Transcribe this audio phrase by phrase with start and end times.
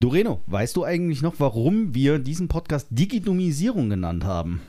[0.00, 4.60] Doreno, weißt du eigentlich noch, warum wir diesen Podcast Digitomisierung genannt haben?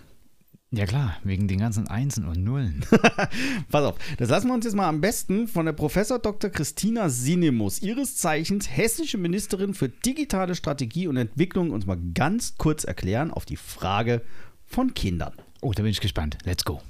[0.71, 2.85] Ja klar, wegen den ganzen Einsen und Nullen.
[3.69, 6.49] Pass auf, das lassen wir uns jetzt mal am besten von der Professor Dr.
[6.49, 12.85] Christina Sinemus, ihres Zeichens hessische Ministerin für digitale Strategie und Entwicklung, uns mal ganz kurz
[12.85, 14.21] erklären auf die Frage
[14.65, 15.33] von Kindern.
[15.59, 16.37] Oh, da bin ich gespannt.
[16.45, 16.81] Let's go.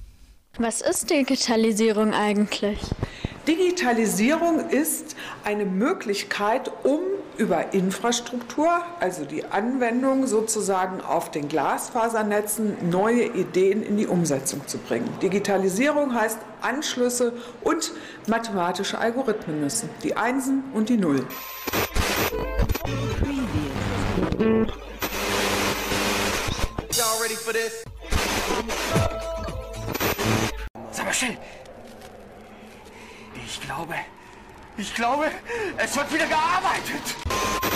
[0.60, 2.80] Was ist Digitalisierung eigentlich?
[3.48, 7.00] Digitalisierung ist eine Möglichkeit, um
[7.38, 8.68] über Infrastruktur,
[9.00, 15.08] also die Anwendung sozusagen auf den Glasfasernetzen, neue Ideen in die Umsetzung zu bringen.
[15.22, 17.92] Digitalisierung heißt Anschlüsse und
[18.26, 21.28] mathematische Algorithmen müssen, die Einsen und die Nullen.
[26.89, 27.84] Y'all ready for this?
[30.92, 31.38] Sag mal schnell.
[33.46, 33.96] Ich glaube,
[34.78, 35.32] ich glaube,
[35.78, 37.66] es wird wieder gearbeitet.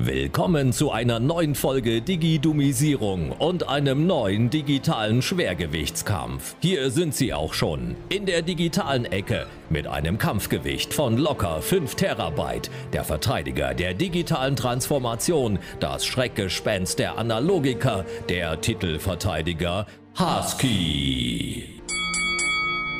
[0.00, 6.54] Willkommen zu einer neuen Folge Digidumisierung und einem neuen digitalen Schwergewichtskampf.
[6.60, 11.96] Hier sind sie auch schon, in der digitalen Ecke, mit einem Kampfgewicht von locker 5
[11.96, 12.70] Terabyte.
[12.92, 19.86] Der Verteidiger der digitalen Transformation, das Schreckgespenst der Analogiker, der Titelverteidiger
[20.16, 21.77] Husky.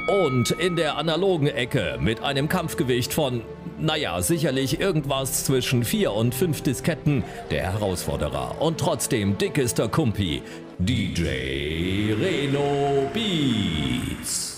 [0.09, 3.42] Und in der analogen Ecke mit einem Kampfgewicht von,
[3.78, 10.42] naja, sicherlich irgendwas zwischen 4 und 5 Disketten, der Herausforderer und trotzdem dickester Kumpi,
[10.79, 14.58] DJ Reno Beats.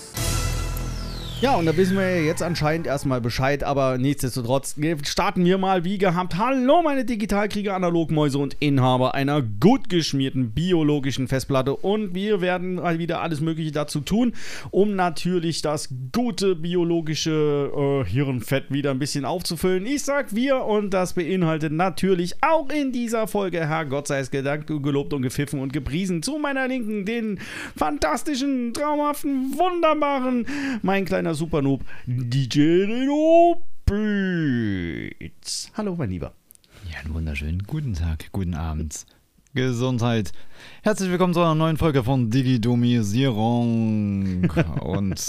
[1.41, 4.75] Ja, und da wissen wir jetzt anscheinend erstmal Bescheid, aber nichtsdestotrotz
[5.05, 6.37] starten wir mal wie gehabt.
[6.37, 11.75] Hallo, meine Digitalkrieger, Analogmäuse und Inhaber einer gut geschmierten biologischen Festplatte.
[11.75, 14.33] Und wir werden mal wieder alles Mögliche dazu tun,
[14.69, 19.87] um natürlich das gute biologische äh, Hirnfett wieder ein bisschen aufzufüllen.
[19.87, 24.29] Ich sag wir und das beinhaltet natürlich auch in dieser Folge, Herr Gott sei es
[24.29, 26.21] gedankt, gelobt und gepfiffen und gepriesen.
[26.21, 27.39] Zu meiner Linken den
[27.75, 30.45] fantastischen, traumhaften, wunderbaren,
[30.83, 35.71] mein kleiner Supernoob, DJ Reno Beats.
[35.75, 36.33] Hallo, mein Lieber.
[36.91, 39.05] Ja, einen wunderschönen guten Tag, guten Abend.
[39.53, 40.31] Gesundheit.
[40.81, 44.49] Herzlich willkommen zu einer neuen Folge von Digidomisierung
[44.81, 45.19] und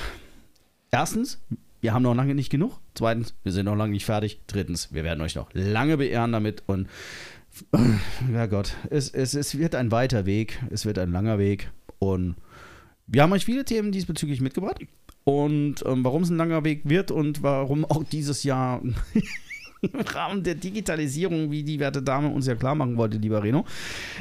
[0.92, 1.40] erstens,
[1.80, 2.82] wir haben noch lange nicht genug.
[2.94, 4.40] Zweitens, wir sind noch lange nicht fertig.
[4.48, 6.88] Drittens, wir werden euch noch lange beehren damit und
[8.34, 11.72] ja Gott, es, es, es wird ein weiter Weg, es wird ein langer Weg.
[12.00, 12.36] Und
[13.08, 14.80] wir haben euch viele Themen diesbezüglich mitgebracht.
[15.24, 18.82] Und ähm, warum es ein langer Weg wird und warum auch dieses Jahr
[19.84, 23.66] im Rahmen der Digitalisierung, wie die werte Dame uns ja klar machen wollte, lieber Reno,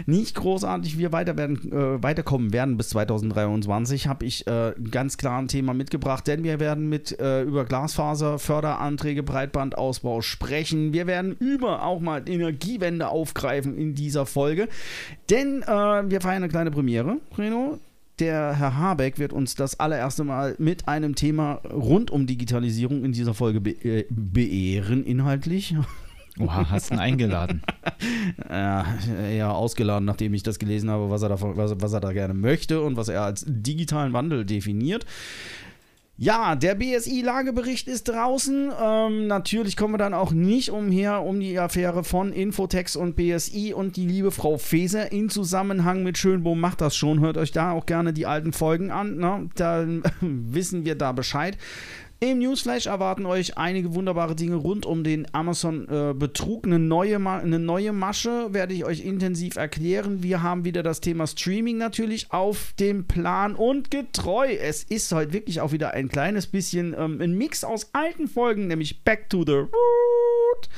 [0.06, 5.38] nicht großartig wir weiter werden, äh, weiterkommen werden bis 2023, habe ich äh, ganz klar
[5.38, 10.92] ein Thema mitgebracht, denn wir werden mit äh, über Glasfaser, Förderanträge, Breitbandausbau sprechen.
[10.92, 14.68] Wir werden über auch mal Energiewende aufgreifen in dieser Folge,
[15.30, 17.78] denn äh, wir feiern eine kleine Premiere, Reno
[18.22, 23.10] der Herr Habeck wird uns das allererste Mal mit einem Thema rund um Digitalisierung in
[23.10, 25.74] dieser Folge be äh, beehren, inhaltlich.
[26.38, 27.62] Oha, hast du ihn eingeladen?
[28.48, 28.86] ja,
[29.28, 32.32] eher ausgeladen, nachdem ich das gelesen habe, was er, davon, was, was er da gerne
[32.32, 35.04] möchte und was er als digitalen Wandel definiert.
[36.22, 38.70] Ja, der BSI-Lagebericht ist draußen.
[38.80, 43.74] Ähm, natürlich kommen wir dann auch nicht umher um die Affäre von Infotex und BSI
[43.74, 47.18] und die liebe Frau Feser in Zusammenhang mit Schönbohm macht das schon.
[47.18, 49.16] Hört euch da auch gerne die alten Folgen an.
[49.16, 49.48] Ne?
[49.56, 49.84] Da
[50.20, 51.58] wissen wir da Bescheid.
[52.22, 56.64] Im Newsflash erwarten euch einige wunderbare Dinge rund um den Amazon-Betrug.
[56.64, 60.22] eine, neue eine neue Masche werde ich euch intensiv erklären.
[60.22, 64.52] Wir haben wieder das Thema Streaming natürlich auf dem Plan und getreu.
[64.52, 68.68] Es ist heute wirklich auch wieder ein kleines bisschen ähm, ein Mix aus alten Folgen,
[68.68, 70.68] nämlich Back to the Root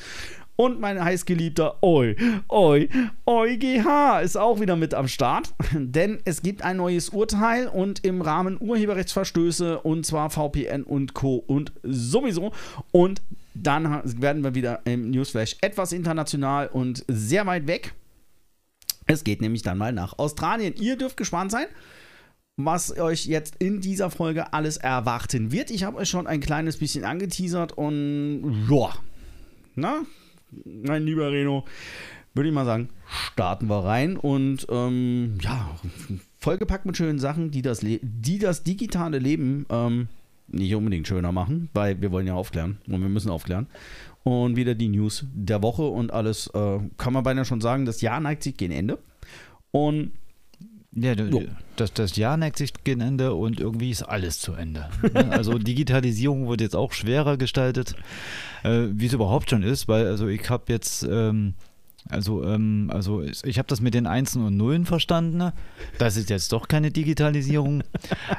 [0.57, 2.17] und mein heißgeliebter Oi,
[2.49, 2.89] Oi,
[3.27, 8.23] EuGH ist auch wieder mit am Start, denn es gibt ein neues Urteil und im
[8.23, 11.37] Rahmen Urheberrechtsverstöße und zwar VPN und Co.
[11.37, 12.53] und sowieso.
[12.93, 13.23] Und
[13.55, 17.95] dann werden wir wieder im Newsflash etwas international und sehr weit weg.
[19.07, 20.75] Es geht nämlich dann mal nach Australien.
[20.77, 21.67] Ihr dürft gespannt sein
[22.57, 25.71] was euch jetzt in dieser Folge alles erwarten wird.
[25.71, 28.95] Ich habe euch schon ein kleines bisschen angeteasert und ja,
[29.75, 30.03] na,
[30.65, 31.65] mein lieber Reno,
[32.35, 32.89] würde ich mal sagen,
[33.33, 35.71] starten wir rein und ähm, ja,
[36.41, 40.09] vollgepackt mit schönen Sachen, die das, die das digitale Leben ähm,
[40.49, 43.67] nicht unbedingt schöner machen, weil wir wollen ja aufklären und wir müssen aufklären.
[44.25, 48.01] Und wieder die News der Woche und alles, äh, kann man beinahe schon sagen, das
[48.01, 48.99] Jahr neigt sich gegen Ende.
[49.71, 50.13] Und
[50.97, 51.15] ja,
[51.77, 54.89] das, das Jahr neigt sich gegen Ende und irgendwie ist alles zu Ende.
[55.03, 55.31] Ne?
[55.31, 57.97] Also Digitalisierung wird jetzt auch schwerer gestaltet,
[58.63, 61.55] äh, wie es überhaupt schon ist, weil also ich habe jetzt ähm,
[62.11, 65.39] also, ähm, also ich habe das mit den Einsen und Nullen verstanden.
[65.39, 65.53] Ne?
[65.99, 67.83] Das ist jetzt doch keine Digitalisierung.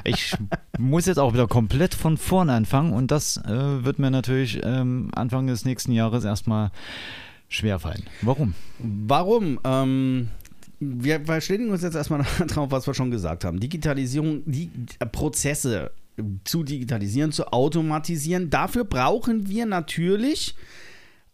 [0.03, 0.35] Ich
[0.77, 5.09] muss jetzt auch wieder komplett von vorn anfangen und das äh, wird mir natürlich ähm,
[5.15, 6.71] Anfang des nächsten Jahres erstmal
[7.49, 8.03] schwerfallen.
[8.21, 8.53] Warum?
[8.79, 9.59] Warum?
[9.63, 10.29] Ähm,
[10.79, 13.59] wir verständigen uns jetzt erstmal darauf, was wir schon gesagt haben.
[13.59, 14.69] Digitalisierung, die
[15.11, 15.91] Prozesse
[16.43, 18.49] zu digitalisieren, zu automatisieren.
[18.49, 20.55] Dafür brauchen wir natürlich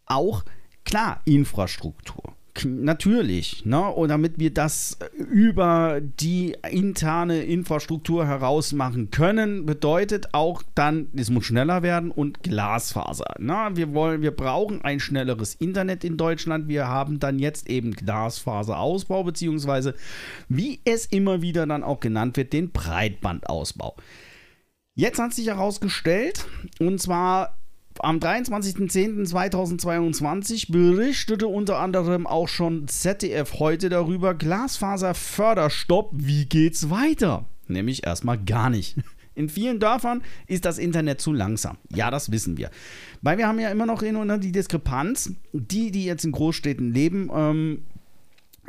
[0.06, 0.44] auch,
[0.84, 3.88] klar, Infrastruktur natürlich, ne?
[3.89, 11.30] Und damit wir das über die interne Infrastruktur heraus machen können, bedeutet auch dann, es
[11.30, 13.36] muss schneller werden und Glasfaser.
[13.39, 13.71] Ne?
[13.74, 16.68] Wir wollen, wir brauchen ein schnelleres Internet in Deutschland.
[16.68, 19.95] Wir haben dann jetzt eben Glasfaserausbau, beziehungsweise,
[20.50, 23.95] wie es immer wieder dann auch genannt wird, den Breitbandausbau.
[24.94, 26.45] Jetzt hat sich herausgestellt,
[26.80, 27.61] und zwar
[28.03, 37.44] am 23.10.2022 berichtete unter anderem auch schon ZDF heute darüber, Glasfaserförderstopp, wie geht's weiter?
[37.68, 38.95] Nämlich erstmal gar nicht.
[39.36, 41.77] In vielen Dörfern ist das Internet zu langsam.
[41.95, 42.69] Ja, das wissen wir.
[43.21, 47.83] Weil wir haben ja immer noch die Diskrepanz, die, die jetzt in Großstädten leben, ähm,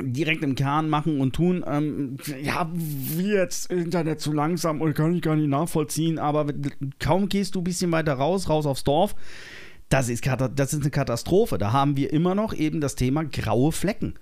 [0.01, 1.63] direkt im Kern machen und tun.
[1.67, 6.47] Ähm, ja, wie jetzt Internet zu langsam und kann ich gar nicht nachvollziehen, aber
[6.99, 9.15] kaum gehst du ein bisschen weiter raus, raus aufs Dorf,
[9.89, 10.25] das ist,
[10.55, 11.57] das ist eine Katastrophe.
[11.57, 14.15] Da haben wir immer noch eben das Thema graue Flecken.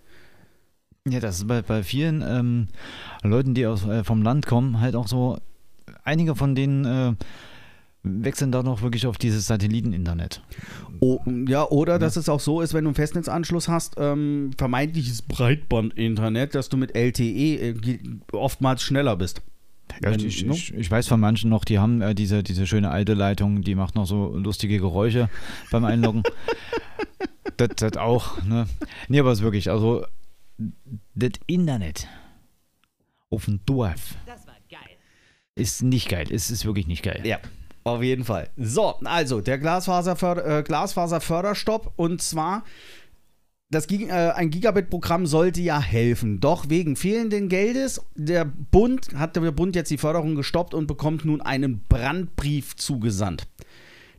[1.07, 2.67] Ja, das ist bei, bei vielen ähm,
[3.23, 5.39] Leuten, die aus, äh, vom Land kommen, halt auch so,
[6.03, 7.13] einige von denen äh,
[8.03, 10.41] wechseln da noch wirklich auf dieses Satelliteninternet.
[10.99, 11.99] Oh, ja, oder ja.
[11.99, 16.77] dass es auch so ist, wenn du einen Festnetzanschluss hast, ähm, vermeintliches Breitbandinternet, dass du
[16.77, 17.99] mit LTE äh,
[18.31, 19.41] oftmals schneller bist.
[20.01, 23.13] Ja, ich, ich, ich, weiß von manchen noch, die haben äh, diese, diese schöne alte
[23.13, 25.29] Leitung, die macht noch so lustige Geräusche
[25.71, 26.23] beim Einloggen.
[27.57, 28.67] das, das auch, ne?
[29.09, 30.05] Nee, aber es ist wirklich, also
[31.13, 32.07] das Internet
[33.29, 34.15] auf dem Dorf.
[34.25, 34.79] Das war geil.
[35.55, 37.21] Ist nicht geil, es ist wirklich nicht geil.
[37.25, 37.39] Ja.
[37.83, 38.49] Auf jeden Fall.
[38.57, 42.63] So, also der Glasfaserförder, äh, Glasfaserförderstopp und zwar
[43.71, 46.41] das, äh, ein Gigabit-Programm sollte ja helfen.
[46.41, 51.23] Doch wegen fehlenden Geldes, der Bund hat der Bund jetzt die Förderung gestoppt und bekommt
[51.23, 53.47] nun einen Brandbrief zugesandt.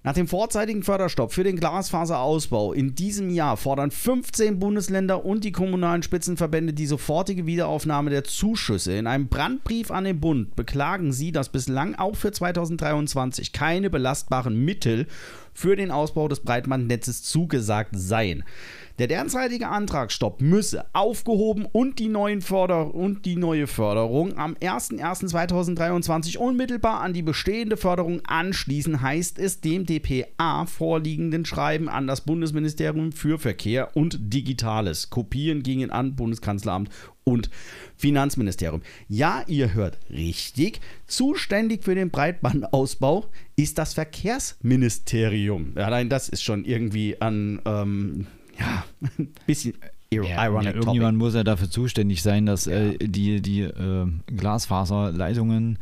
[0.05, 5.53] Nach dem vorzeitigen Förderstopp für den Glasfaserausbau in diesem Jahr fordern 15 Bundesländer und die
[5.53, 8.95] kommunalen Spitzenverbände die sofortige Wiederaufnahme der Zuschüsse.
[8.95, 14.57] In einem Brandbrief an den Bund beklagen sie, dass bislang auch für 2023 keine belastbaren
[14.65, 15.07] Mittel
[15.55, 18.43] für den Ausbau des Breitbandnetzes zugesagt seien.
[18.99, 26.37] Der derzeitige Antragsstopp müsse aufgehoben und die, neuen Förder und die neue Förderung am 01.01.2023
[26.37, 33.13] unmittelbar an die bestehende Förderung anschließen, heißt es dem DPA vorliegenden Schreiben an das Bundesministerium
[33.13, 35.09] für Verkehr und Digitales.
[35.09, 36.91] Kopien gingen an Bundeskanzleramt
[37.25, 37.49] und
[37.97, 38.83] Finanzministerium.
[39.09, 40.81] Ja, ihr hört richtig.
[41.07, 45.73] Zuständig für den Breitbandausbau ist das Verkehrsministerium.
[45.77, 48.27] Allein das ist schon irgendwie an ähm,
[48.59, 48.85] ja,
[49.19, 49.75] ein bisschen
[50.11, 50.75] ja, ironic.
[50.75, 52.73] Ja, irgendjemand muss ja dafür zuständig sein, dass ja.
[52.73, 55.79] äh, die, die äh, Glasfaserleitungen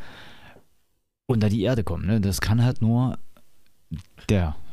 [1.26, 2.06] unter die Erde kommen.
[2.06, 2.20] Ne?
[2.20, 3.18] Das kann halt nur
[4.28, 4.56] der.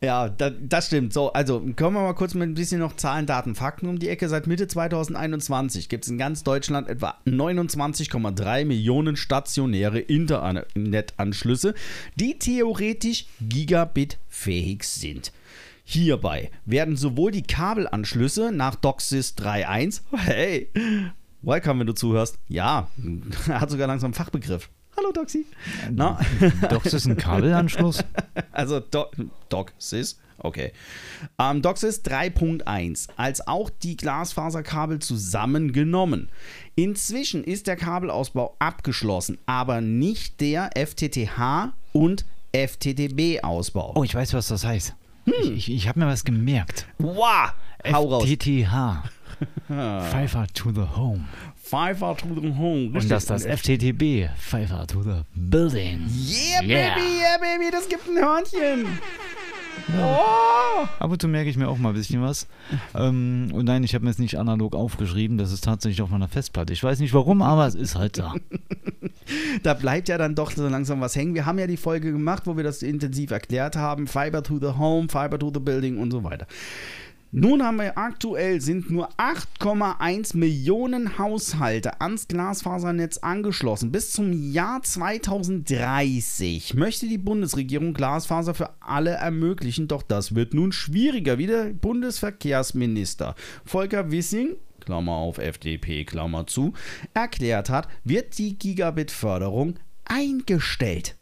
[0.00, 1.12] Ja, da, das stimmt.
[1.12, 4.08] So, also kommen wir mal kurz mit ein bisschen noch Zahlen, Daten, Fakten um die
[4.08, 4.28] Ecke.
[4.28, 11.74] Seit Mitte 2021 gibt es in ganz Deutschland etwa 29,3 Millionen stationäre Internetanschlüsse,
[12.14, 15.32] die theoretisch Gigabit-fähig sind.
[15.90, 20.68] Hierbei werden sowohl die Kabelanschlüsse nach DOCSIS 3.1, hey,
[21.40, 22.88] welcome, wenn du zuhörst, ja,
[23.48, 24.68] er hat sogar langsam einen Fachbegriff.
[24.98, 25.46] Hallo Doxy.
[25.90, 26.20] Na?
[26.68, 28.04] DOCSIS ein Kabelanschluss?
[28.52, 29.06] Also Do
[29.48, 30.74] DOCSIS, okay.
[31.38, 36.28] Ähm, DOCSIS 3.1 als auch die Glasfaserkabel zusammengenommen.
[36.74, 43.94] Inzwischen ist der Kabelausbau abgeschlossen, aber nicht der FTTH und FTTB-Ausbau.
[43.94, 44.94] Oh, ich weiß, was das heißt.
[45.42, 46.86] Ich, ich, ich habe mir was gemerkt.
[46.98, 47.52] Wow!
[47.92, 48.24] Hau raus.
[48.24, 49.02] FTTH.
[49.68, 51.28] Fiber to the home.
[51.54, 52.90] Fiber to the home.
[52.98, 54.28] Und das das FTTB.
[54.36, 56.08] Fiber to the building.
[56.26, 56.94] Yeah, Yeah.
[56.94, 58.98] baby, yeah, baby, das gibt ein Hörnchen.
[60.00, 60.86] Oh!
[60.98, 62.46] Ab und zu merke ich mir auch mal ein bisschen was.
[62.94, 65.38] Ähm, und nein, ich habe mir es nicht analog aufgeschrieben.
[65.38, 66.72] Das ist tatsächlich auf meiner Festplatte.
[66.72, 68.34] Ich weiß nicht warum, aber es ist halt da.
[69.62, 71.34] Da bleibt ja dann doch so langsam was hängen.
[71.34, 74.06] Wir haben ja die Folge gemacht, wo wir das intensiv erklärt haben.
[74.06, 76.46] Fiber to the home, Fiber to the building und so weiter.
[77.30, 83.92] Nun haben wir aktuell sind nur 8,1 Millionen Haushalte ans Glasfasernetz angeschlossen.
[83.92, 90.72] Bis zum Jahr 2030 möchte die Bundesregierung Glasfaser für alle ermöglichen, doch das wird nun
[90.72, 96.72] schwieriger, wie der Bundesverkehrsminister Volker Wissing Klammer auf FDP, Klammer zu,
[97.12, 99.74] erklärt hat, wird die Gigabit-Förderung
[100.06, 101.18] eingestellt.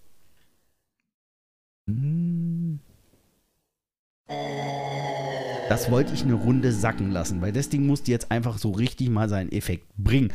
[5.69, 9.11] Das wollte ich eine Runde sacken lassen, weil das Ding musste jetzt einfach so richtig
[9.11, 10.33] mal seinen Effekt bringen.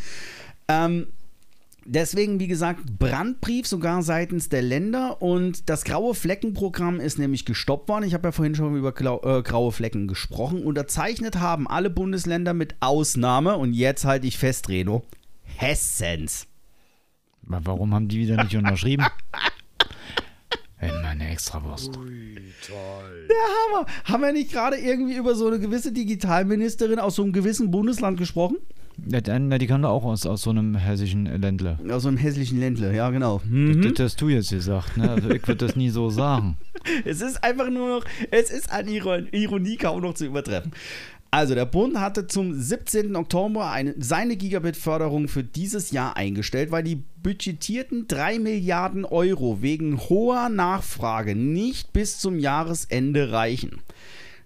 [0.68, 1.08] Ähm,
[1.84, 7.90] Deswegen, wie gesagt, Brandbrief sogar seitens der Länder und das graue Fleckenprogramm ist nämlich gestoppt
[7.90, 8.06] worden.
[8.06, 10.64] Ich habe ja vorhin schon über äh, graue Flecken gesprochen.
[10.64, 15.04] Unterzeichnet haben alle Bundesländer mit Ausnahme, und jetzt halte ich fest, Reno,
[15.44, 16.46] Hessens.
[17.42, 19.06] Warum haben die wieder nicht unterschrieben?
[20.82, 21.92] In meine Extrawurst.
[21.96, 23.36] Der
[23.78, 23.86] Hammer.
[24.06, 28.18] Haben wir nicht gerade irgendwie über so eine gewisse Digitalministerin aus so einem gewissen Bundesland
[28.18, 28.58] gesprochen?
[29.08, 31.78] Ja, die- na, die kann doch auch aus, aus so einem hessischen Ländle.
[31.90, 33.38] Aus so einem hässlichen Ländle, ja genau.
[33.40, 33.94] Das, Mhm.
[33.96, 35.10] das hast du jetzt gesagt, ne?
[35.10, 36.58] Also ich würde das nie so sagen.
[37.06, 40.72] Es ist einfach nur noch, es ist an Iron- Ironie kaum noch zu übertreffen.
[41.30, 43.16] Also der Bund hatte zum 17.
[43.16, 50.00] Oktober eine, seine Gigabit-Förderung für dieses Jahr eingestellt, weil die budgetierten 3 Milliarden Euro wegen
[50.00, 53.82] hoher Nachfrage nicht bis zum Jahresende reichen.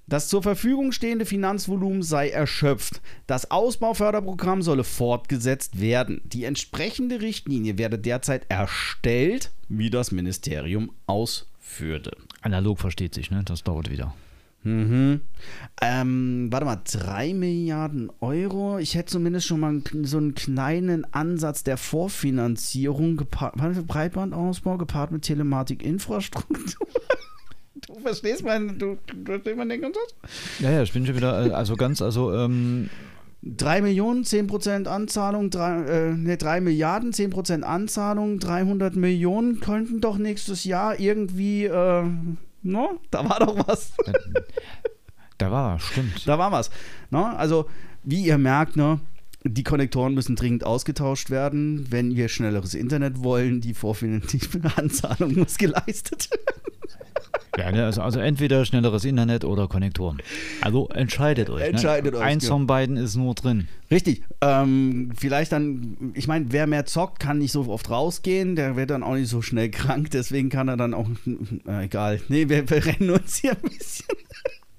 [0.08, 3.02] Das zur Verfügung stehende Finanzvolumen sei erschöpft.
[3.26, 6.22] Das Ausbauförderprogramm solle fortgesetzt werden.
[6.26, 12.16] Die entsprechende Richtlinie werde derzeit erstellt, wie das Ministerium ausführte.
[12.42, 13.42] Analog versteht sich, ne?
[13.44, 14.14] Das dauert wieder.
[14.66, 15.22] Mhm.
[15.80, 18.80] Ähm, warte mal, 3 Milliarden Euro?
[18.80, 25.12] Ich hätte zumindest schon mal so einen kleinen Ansatz der Vorfinanzierung gepaart, warte, Breitbandausbau gepaart
[25.12, 26.88] mit Telematikinfrastruktur.
[27.88, 30.16] Du verstehst meinen, du, du verstehst meinen Grundsatz?
[30.60, 32.90] Ja, ja, ich bin schon wieder, äh, also ganz, also, ähm,
[33.44, 40.18] 3 Millionen, 10% Anzahlung, 3, äh, ne, 3 Milliarden, 10% Anzahlung, 300 Millionen könnten doch
[40.18, 42.04] nächstes Jahr irgendwie, äh,
[42.66, 43.00] no?
[43.12, 43.94] Da war doch was.
[45.38, 46.28] da war was, stimmt.
[46.28, 46.70] Da war was.
[47.10, 47.38] Ne?
[47.38, 47.70] Also,
[48.04, 49.00] wie ihr merkt, ne,
[49.44, 51.86] die Konnektoren müssen dringend ausgetauscht werden.
[51.92, 56.62] Wenn wir schnelleres Internet wollen, die vorfinanzierte Anzahlung muss geleistet werden.
[57.58, 60.18] Ja, ne, also, also entweder schnelleres Internet oder Konnektoren.
[60.62, 61.64] Also entscheidet euch.
[61.64, 62.20] Entscheidet ne?
[62.20, 62.50] euch, Eins ja.
[62.50, 63.70] von beiden ist nur drin.
[63.90, 64.24] Richtig.
[64.42, 68.58] Ähm, vielleicht dann, ich meine, wer mehr zockt, kann nicht so oft rausgehen.
[68.58, 70.12] Der wird dann auch nicht so schnell krank.
[70.12, 71.08] Deswegen kann er dann auch,
[71.68, 72.20] äh, egal.
[72.28, 74.18] Nee, wir, wir rennen uns hier ein bisschen.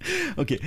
[0.36, 0.60] Okay,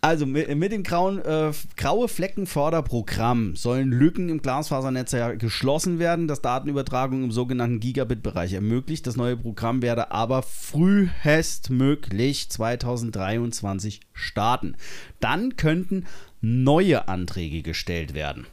[0.00, 6.28] also mit, mit dem grauen, äh, graue Fleckenförderprogramm sollen Lücken im Glasfasernetz ja geschlossen werden,
[6.28, 9.06] das Datenübertragung im sogenannten Gigabit-Bereich ermöglicht.
[9.06, 14.76] Das neue Programm werde aber frühestmöglich 2023 starten.
[15.20, 16.04] Dann könnten
[16.40, 18.46] neue Anträge gestellt werden.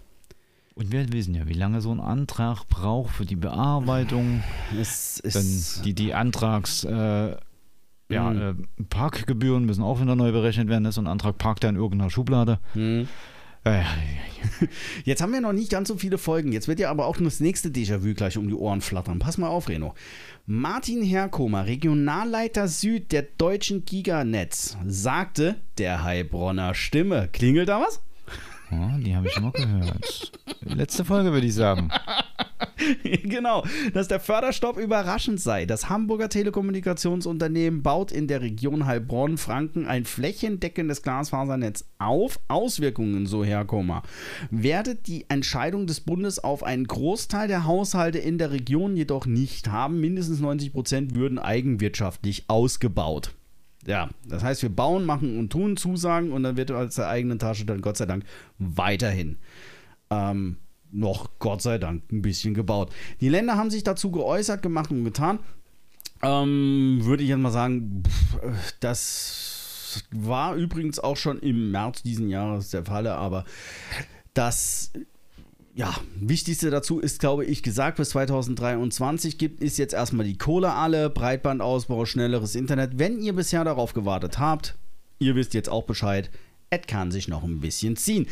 [0.76, 4.44] Und wir wissen ja, wie lange so ein Antrag braucht für die Bearbeitung.
[4.80, 7.36] Es ist die, die Antrags, äh,
[8.10, 8.66] ja, Mhm.
[8.80, 10.92] äh, Parkgebühren müssen auch wieder neu berechnet werden.
[10.92, 12.60] So ein Antrag parkt da in irgendeiner Schublade.
[12.74, 13.08] Hm.
[13.66, 13.82] Äh,
[15.06, 16.52] Jetzt haben wir noch nicht ganz so viele Folgen.
[16.52, 19.20] Jetzt wird ja aber auch das nächste Déjà-vu gleich um die Ohren flattern.
[19.20, 19.94] Pass mal auf, Reno.
[20.46, 27.30] Martin Herkomer, Regionalleiter Süd der deutschen Giganetz, sagte der Heilbronner Stimme.
[27.32, 28.02] Klingelt da was?
[28.74, 30.32] Ja, die habe ich schon gehört.
[30.62, 31.90] Letzte Folge würde ich sagen.
[33.24, 33.64] genau,
[33.94, 35.66] dass der Förderstopp überraschend sei.
[35.66, 42.40] Das Hamburger Telekommunikationsunternehmen baut in der Region Heilbronn-Franken ein flächendeckendes Glasfasernetz auf.
[42.48, 44.04] Auswirkungen, so Herr Kommer,
[44.50, 49.70] werde die Entscheidung des Bundes auf einen Großteil der Haushalte in der Region jedoch nicht
[49.70, 50.00] haben.
[50.00, 53.34] Mindestens 90 Prozent würden eigenwirtschaftlich ausgebaut.
[53.86, 57.40] Ja, das heißt, wir bauen, machen und tun Zusagen und dann wird aus der eigenen
[57.40, 58.24] Tasche dann Gott sei Dank
[58.58, 59.38] weiterhin
[60.10, 60.58] ähm,
[60.92, 62.94] noch Gott sei Dank ein bisschen gebaut.
[63.20, 65.40] Die Länder haben sich dazu geäußert, gemacht und getan.
[66.22, 68.04] Ähm, würde ich jetzt mal sagen,
[68.80, 73.44] das war übrigens auch schon im März diesen Jahres der Falle, aber
[74.34, 74.92] das
[75.76, 80.74] ja, wichtigste dazu ist, glaube ich, gesagt, bis 2023 gibt, ist jetzt erstmal die Kohle
[80.74, 83.00] alle, Breitbandausbau, schnelleres Internet.
[83.00, 84.76] Wenn ihr bisher darauf gewartet habt,
[85.20, 86.30] ihr wisst jetzt auch Bescheid,
[86.70, 88.28] es kann sich noch ein bisschen ziehen.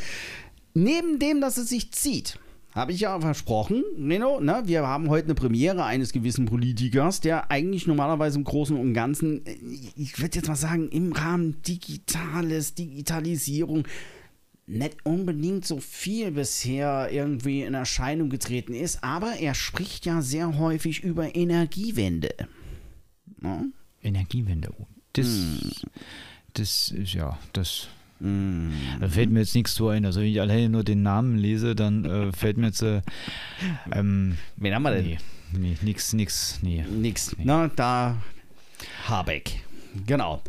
[0.73, 2.39] Neben dem, dass es sich zieht,
[2.73, 7.51] habe ich ja versprochen, Reno, ne, wir haben heute eine Premiere eines gewissen Politikers, der
[7.51, 9.57] eigentlich normalerweise im Großen und Ganzen, äh,
[9.95, 13.85] ich würde jetzt mal sagen, im Rahmen Digitales, Digitalisierung,
[14.71, 20.57] nicht unbedingt so viel bisher irgendwie in Erscheinung getreten ist, aber er spricht ja sehr
[20.57, 22.33] häufig über Energiewende.
[23.39, 23.57] No?
[23.57, 23.71] Ne?
[24.03, 24.73] Energiewende.
[25.13, 25.71] Das, hm.
[26.53, 27.87] das ist ja, das
[28.23, 28.69] Mm.
[28.99, 30.05] Da fällt mir jetzt nichts zu ein.
[30.05, 32.83] Also wenn ich alleine nur den Namen lese, dann äh, fällt mir jetzt.
[32.83, 33.01] Äh,
[33.91, 35.05] ähm, Wen haben wir denn?
[35.05, 35.17] Nee,
[35.53, 36.85] nee nix, nix, nee.
[36.87, 37.35] Nix.
[37.35, 37.43] Nee.
[37.45, 38.17] Na, da
[39.07, 39.63] Habeck.
[40.05, 40.41] Genau.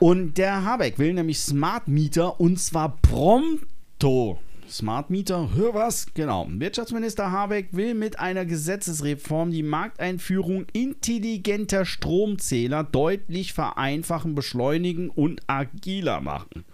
[0.00, 4.38] Und der Habeck will nämlich Smart Meter und zwar prompto.
[4.68, 6.12] Smart Meter, hör was?
[6.12, 6.46] Genau.
[6.48, 16.20] Wirtschaftsminister Habeck will mit einer Gesetzesreform die Markteinführung intelligenter Stromzähler deutlich vereinfachen, beschleunigen und agiler
[16.20, 16.64] machen.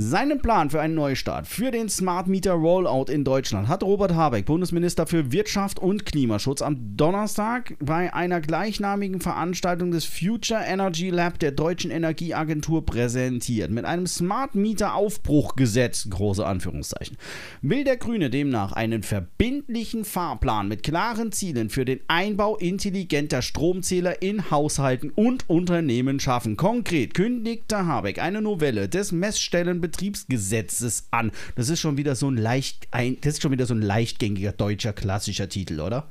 [0.00, 4.46] Seinen Plan für einen Neustart für den Smart Meter Rollout in Deutschland hat Robert Habeck,
[4.46, 11.40] Bundesminister für Wirtschaft und Klimaschutz, am Donnerstag bei einer gleichnamigen Veranstaltung des Future Energy Lab
[11.40, 13.72] der Deutschen Energieagentur präsentiert.
[13.72, 17.16] Mit einem Smart Meter Aufbruchgesetz, große Anführungszeichen,
[17.60, 24.22] will der Grüne demnach einen verbindlichen Fahrplan mit klaren Zielen für den Einbau intelligenter Stromzähler
[24.22, 26.56] in Haushalten und Unternehmen schaffen.
[26.56, 31.32] Konkret kündigte Habeck eine Novelle des Messstellen Betriebsgesetzes an.
[31.56, 34.52] Das ist schon wieder so ein leicht, ein, das ist schon wieder so ein leichtgängiger
[34.52, 36.06] deutscher klassischer Titel, oder?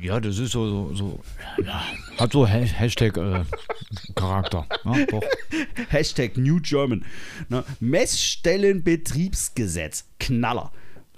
[0.00, 1.18] Ja, das ist so, so, so
[1.64, 1.82] ja,
[2.18, 4.66] hat so Hashtag-Charakter.
[4.84, 5.20] Äh, ja,
[5.88, 7.04] Hashtag New German.
[7.48, 7.64] Ne?
[7.80, 10.04] Messstellenbetriebsgesetz.
[10.20, 10.70] Knaller.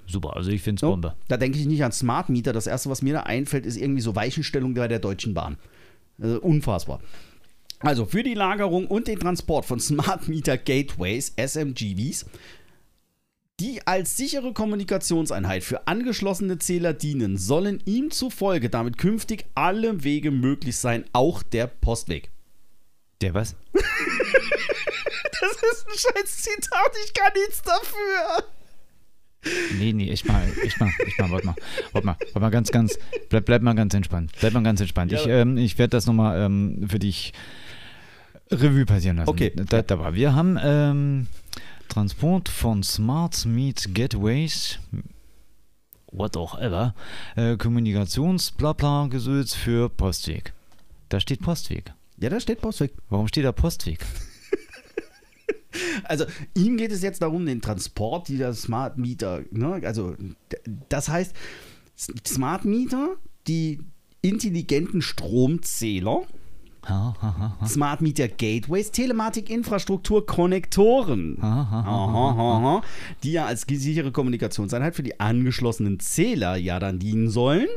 [0.07, 1.15] Super, also ich finde es Bombe.
[1.27, 2.53] Da denke ich nicht an Smart Meter.
[2.53, 5.57] Das erste, was mir da einfällt, ist irgendwie so Weichenstellung bei der Deutschen Bahn.
[6.19, 7.01] Also unfassbar.
[7.83, 12.25] Also für die Lagerung und den Transport von Smart Meter Gateways, SMGVs,
[13.59, 20.31] die als sichere Kommunikationseinheit für angeschlossene Zähler dienen, sollen ihm zufolge damit künftig alle Wege
[20.31, 22.29] möglich sein, auch der Postweg.
[23.21, 23.55] Der was?
[23.73, 28.43] das ist ein scheiß Zitat, ich kann nichts dafür.
[29.79, 31.55] Nee, nee, ich mal, ich mal, ich mal, warte mal,
[31.93, 35.11] warte mal, warte mal ganz, ganz, bleib, bleib mal ganz entspannt, bleib mal ganz entspannt.
[35.11, 35.19] Ja.
[35.19, 37.33] Ich, ähm, ich werde das nochmal ähm, für dich
[38.51, 39.29] Revue passieren lassen.
[39.29, 39.51] Okay.
[39.55, 40.13] Da, da war.
[40.13, 41.27] Wir haben ähm,
[41.87, 44.79] Transport von Smart Meet Gateways,
[46.11, 46.93] what auch ever,
[47.35, 50.53] äh, Kommunikationsblabla-Gesülz für Postweg.
[51.09, 51.93] Da steht Postweg.
[52.17, 52.93] Ja, da steht Postweg.
[53.09, 54.05] Warum steht da Postweg?
[56.03, 59.43] Also ihm geht es jetzt darum, den Transport dieser Smart Meter.
[59.51, 59.81] Ne?
[59.85, 60.17] Also
[60.89, 61.33] das heißt,
[62.27, 63.15] Smart Meter,
[63.47, 63.79] die
[64.21, 66.23] intelligenten Stromzähler,
[67.65, 71.37] Smart Meter Gateways, Telematik-Infrastruktur, Konnektoren,
[73.23, 77.67] die ja als sichere Kommunikationseinheit für die angeschlossenen Zähler ja dann dienen sollen,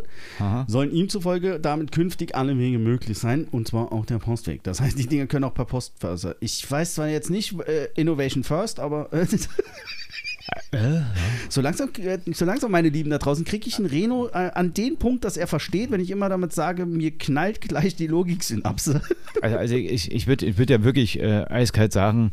[0.67, 4.63] sollen ihm zufolge damit künftig alle Wege möglich sein und zwar auch der Postweg.
[4.63, 6.05] Das heißt, die Dinge können auch per Post.
[6.05, 9.27] Also ich weiß zwar jetzt nicht äh, Innovation First, aber äh,
[10.71, 11.03] Äh,
[11.49, 11.91] so, langsam,
[12.33, 15.37] so langsam, meine Lieben da draußen, kriege ich einen Reno äh, an den Punkt, dass
[15.37, 19.03] er versteht, wenn ich immer damit sage, mir knallt gleich die Logik-Synapse.
[19.43, 22.31] Also, also ich, ich würde ich würd ja wirklich äh, eiskalt sagen,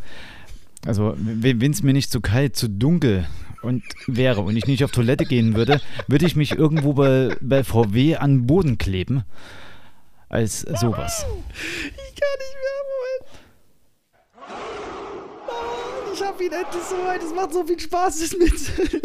[0.85, 3.27] also wenn es mir nicht zu kalt, zu dunkel
[3.61, 7.63] und wäre und ich nicht auf Toilette gehen würde, würde ich mich irgendwo bei, bei
[7.63, 9.23] VW an den Boden kleben.
[10.29, 11.25] Als sowas.
[11.25, 13.30] Ich kann nicht mehr, Moment.
[16.21, 17.23] Ich hab ihn endlich so weit.
[17.23, 19.01] Es macht so viel Spaß, es mitzunehmen.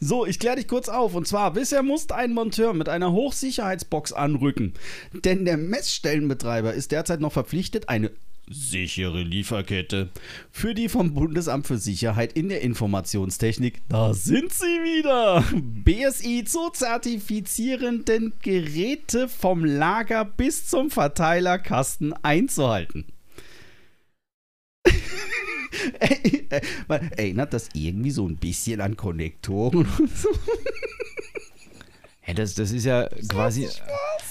[0.00, 1.14] So, ich kläre dich kurz auf.
[1.14, 4.74] Und zwar, bisher musste ein Monteur mit einer Hochsicherheitsbox anrücken.
[5.12, 8.12] Denn der Messstellenbetreiber ist derzeit noch verpflichtet, eine
[8.48, 10.10] sichere Lieferkette
[10.52, 16.68] für die vom Bundesamt für Sicherheit in der Informationstechnik, da sind sie wieder, BSI zu
[16.70, 23.06] zertifizierenden Geräte vom Lager bis zum Verteilerkasten einzuhalten.
[26.00, 30.28] Ey, ey, man erinnert das irgendwie so ein bisschen an Konnektoren und so?
[32.26, 33.68] Ja, das, das ist ja quasi.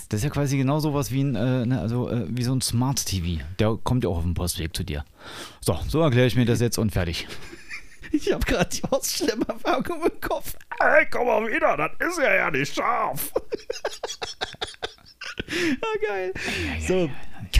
[0.09, 2.61] Das ist ja quasi genau sowas wie ein, äh, ne, also, äh, wie so ein
[2.61, 3.43] Smart TV.
[3.59, 5.05] Der kommt ja auch auf dem Postweg zu dir.
[5.61, 7.27] So, so erkläre ich mir das jetzt und fertig.
[8.15, 10.55] Ich habe gerade die Ausschlemmerwirkung im Kopf.
[10.79, 13.33] Ey, komm mal wieder, das ist ja ja nicht scharf.
[15.81, 16.31] ah, geil.
[16.87, 17.09] So,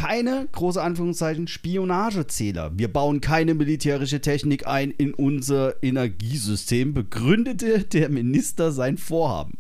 [0.04, 2.78] keine, große Anführungszeichen, Spionagezähler.
[2.78, 9.58] Wir bauen keine militärische Technik ein in unser Energiesystem, begründete der Minister sein Vorhaben.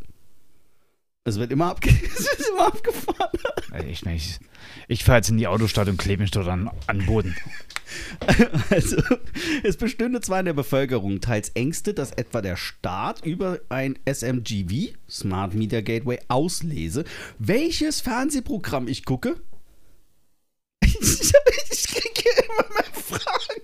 [1.24, 3.40] Es wird immer, abge wird immer abgefahren.
[3.88, 4.40] Ich, ich,
[4.90, 7.36] ich fahre jetzt in die Autostadt und klebe mich dort an, an den Boden.
[8.72, 8.98] Also,
[9.64, 14.96] es bestünde zwar in der Bevölkerung teils Ängste, dass etwa der Staat über ein SMGV,
[15.08, 17.04] Smart Media Gateway, auslese,
[17.38, 19.36] welches Fernsehprogramm ich gucke.
[21.04, 23.62] Ich, kriege hier immer mehr Fragen.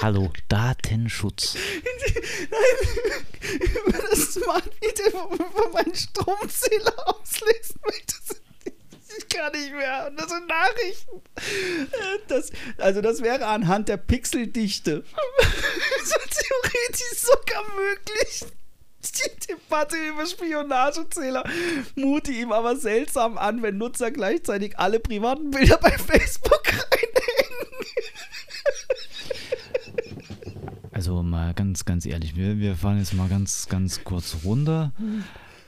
[0.00, 1.56] Hallo, Datenschutz.
[2.50, 3.26] Nein,
[3.86, 8.14] über das Smart Meter, über meinen Stromzähler auslesen möchte.
[9.16, 10.10] Ich kann nicht mehr.
[10.10, 11.22] Das sind Nachrichten.
[12.28, 15.04] Das, also das wäre anhand der Pixeldichte.
[16.04, 18.44] so theoretisch sogar möglich.
[19.12, 21.44] Die Debatte über Spionagezähler
[21.94, 27.24] mute ihm aber seltsam an, wenn Nutzer gleichzeitig alle privaten Bilder bei Facebook reinhängen.
[30.92, 34.92] Also mal ganz, ganz ehrlich, wir, wir fahren jetzt mal ganz, ganz kurz runter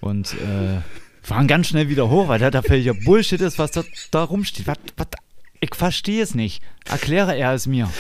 [0.00, 0.80] und äh,
[1.20, 4.66] fahren ganz schnell wieder hoch, weil da, da völliger Bullshit ist, was da, da rumsteht.
[4.66, 5.08] Was, was,
[5.60, 6.62] ich verstehe es nicht.
[6.84, 7.90] Erkläre er es mir.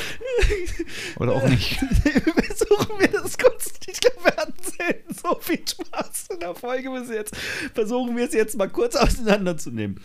[1.18, 1.76] Oder auch nicht.
[1.76, 3.72] Versuchen wir das kurz.
[3.86, 7.36] Ich glaube, wir hatten selten so viel Spaß in der Folge bis jetzt.
[7.74, 10.00] Versuchen wir es jetzt mal kurz auseinanderzunehmen.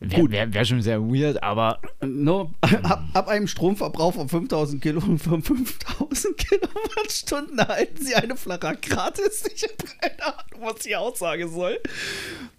[0.00, 5.00] Wäre wär, wär schon sehr weird, aber No, ab, ab einem Stromverbrauch von 5000 Kilo,
[5.16, 9.44] von 5000 Kilowattstunden erhalten Sie eine Flache gratis.
[9.54, 11.78] Ich habe keine Ahnung, was die Aussage soll.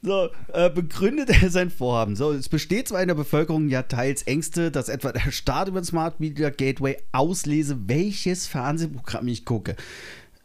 [0.02, 2.16] So, äh, begründet er sein Vorhaben.
[2.16, 5.82] So, es besteht zwar in der Bevölkerung ja teils Ängste, dass etwa der Staat über
[5.82, 9.76] den Smart Media Gateway auslese, welches Fernsehprogramm ich gucke.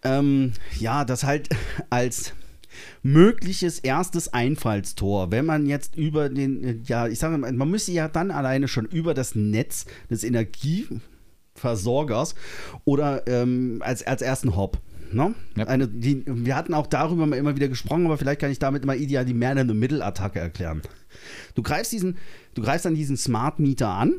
[0.04, 1.48] Ähm, ja, das halt
[1.90, 2.34] als
[3.02, 8.08] mögliches erstes Einfallstor, wenn man jetzt über den, ja, ich sage mal, man müsste ja
[8.08, 12.34] dann alleine schon über das Netz des Energieversorgers
[12.84, 14.78] oder ähm, als, als ersten Hop.
[15.12, 15.34] Ne?
[15.56, 15.66] Ja.
[15.66, 18.84] Eine, die, wir hatten auch darüber mal immer wieder gesprochen, aber vielleicht kann ich damit
[18.84, 20.82] mal ideal die Man in the Middle Attacke erklären.
[21.54, 22.16] Du greifst diesen,
[22.54, 24.14] du greifst dann diesen Smart Meter an,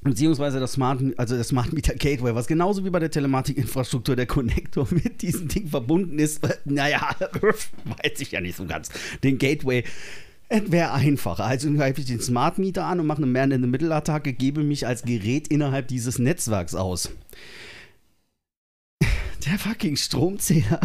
[0.00, 4.26] beziehungsweise das Smart, also das Smart Meter Gateway, was genauso wie bei der Telematikinfrastruktur der
[4.26, 6.40] Connector mit diesem Ding verbunden ist.
[6.64, 8.90] Naja, weiß ich ja nicht so ganz.
[9.22, 9.84] Den Gateway
[10.48, 11.44] wäre einfacher.
[11.44, 14.32] Also greife ich den Smart Meter an und mache eine Man in the Middle Attacke,
[14.32, 17.10] gebe mich als Gerät innerhalb dieses Netzwerks aus.
[19.46, 20.80] Der fucking Stromzähler.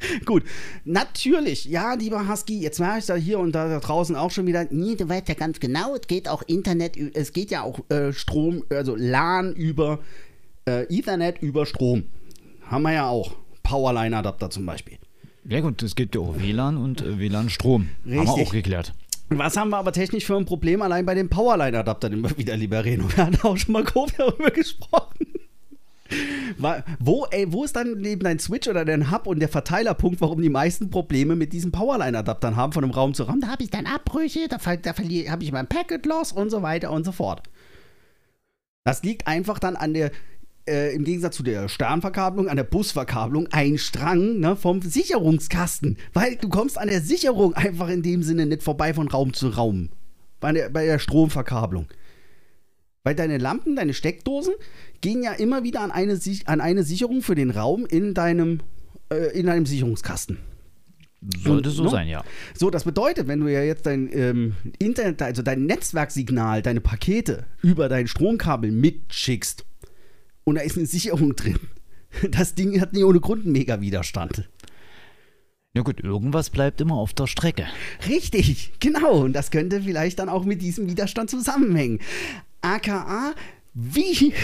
[0.24, 0.44] Gut,
[0.84, 4.46] natürlich, ja, lieber Husky, jetzt merke ich da hier und da, da draußen auch schon
[4.46, 7.80] wieder, nee, du weißt ja ganz genau, es geht auch Internet, es geht ja auch
[7.90, 10.00] äh, Strom, also LAN über
[10.66, 12.04] äh, Ethernet über Strom.
[12.62, 13.32] Haben wir ja auch.
[13.62, 14.98] Powerline-Adapter zum Beispiel.
[15.44, 17.88] ja gut, es gibt ja auch WLAN und äh, WLAN-Strom.
[18.04, 18.92] Haben wir auch geklärt.
[19.28, 22.56] Was haben wir aber technisch für ein Problem allein bei dem Powerline-Adapter, den wir wieder
[22.56, 23.04] lieber reden?
[23.14, 25.26] Wir hatten auch schon mal grob darüber gesprochen.
[26.98, 30.42] Wo, ey, wo ist dann neben dein Switch oder dein Hub und der Verteilerpunkt, warum
[30.42, 33.40] die meisten Probleme mit diesen Powerline-Adaptern haben, von einem Raum zu Raum?
[33.40, 36.90] Da habe ich dann Abbrüche, da, da habe ich mein Packet Loss und so weiter
[36.90, 37.42] und so fort.
[38.84, 40.10] Das liegt einfach dann an der,
[40.68, 45.98] äh, im Gegensatz zu der Sternverkabelung, an der Busverkabelung, ein Strang ne, vom Sicherungskasten.
[46.12, 49.48] Weil du kommst an der Sicherung einfach in dem Sinne nicht vorbei von Raum zu
[49.48, 49.90] Raum.
[50.40, 51.86] Bei der, bei der Stromverkabelung.
[53.02, 54.54] Weil deine Lampen, deine Steckdosen
[55.00, 58.60] gehen ja immer wieder an eine, an eine Sicherung für den Raum in deinem,
[59.10, 60.38] äh, in deinem Sicherungskasten.
[61.38, 61.90] Sollte Und, so ne?
[61.90, 62.24] sein, ja.
[62.54, 67.44] So, das bedeutet, wenn du ja jetzt dein ähm, Internet, also dein Netzwerksignal, deine Pakete
[67.62, 69.66] über dein Stromkabel mitschickst
[70.44, 71.58] und da ist eine Sicherung drin,
[72.30, 74.48] das Ding hat nicht ohne Grund einen Mega-Widerstand.
[75.72, 77.66] Ja gut, irgendwas bleibt immer auf der Strecke.
[78.08, 79.20] Richtig, genau.
[79.20, 82.00] Und das könnte vielleicht dann auch mit diesem Widerstand zusammenhängen.
[82.60, 83.34] AKA,
[83.74, 84.34] wie,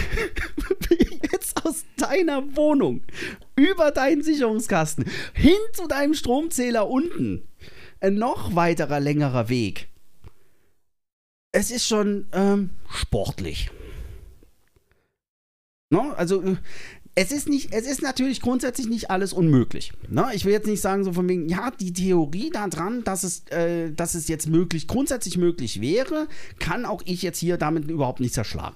[1.31, 3.03] jetzt aus deiner Wohnung
[3.55, 7.47] über deinen Sicherungskasten hin zu deinem Stromzähler unten
[7.99, 9.89] ein noch weiterer längerer Weg.
[11.51, 13.69] Es ist schon ähm, sportlich.
[15.89, 16.57] No, also äh,
[17.17, 19.91] es ist nicht, es ist natürlich grundsätzlich nicht alles unmöglich.
[20.07, 20.27] Ne?
[20.33, 23.91] Ich will jetzt nicht sagen, so von wegen, ja, die Theorie daran, dass es, äh,
[23.91, 26.27] dass es jetzt möglich, grundsätzlich möglich wäre,
[26.59, 28.75] kann auch ich jetzt hier damit überhaupt nicht zerschlagen.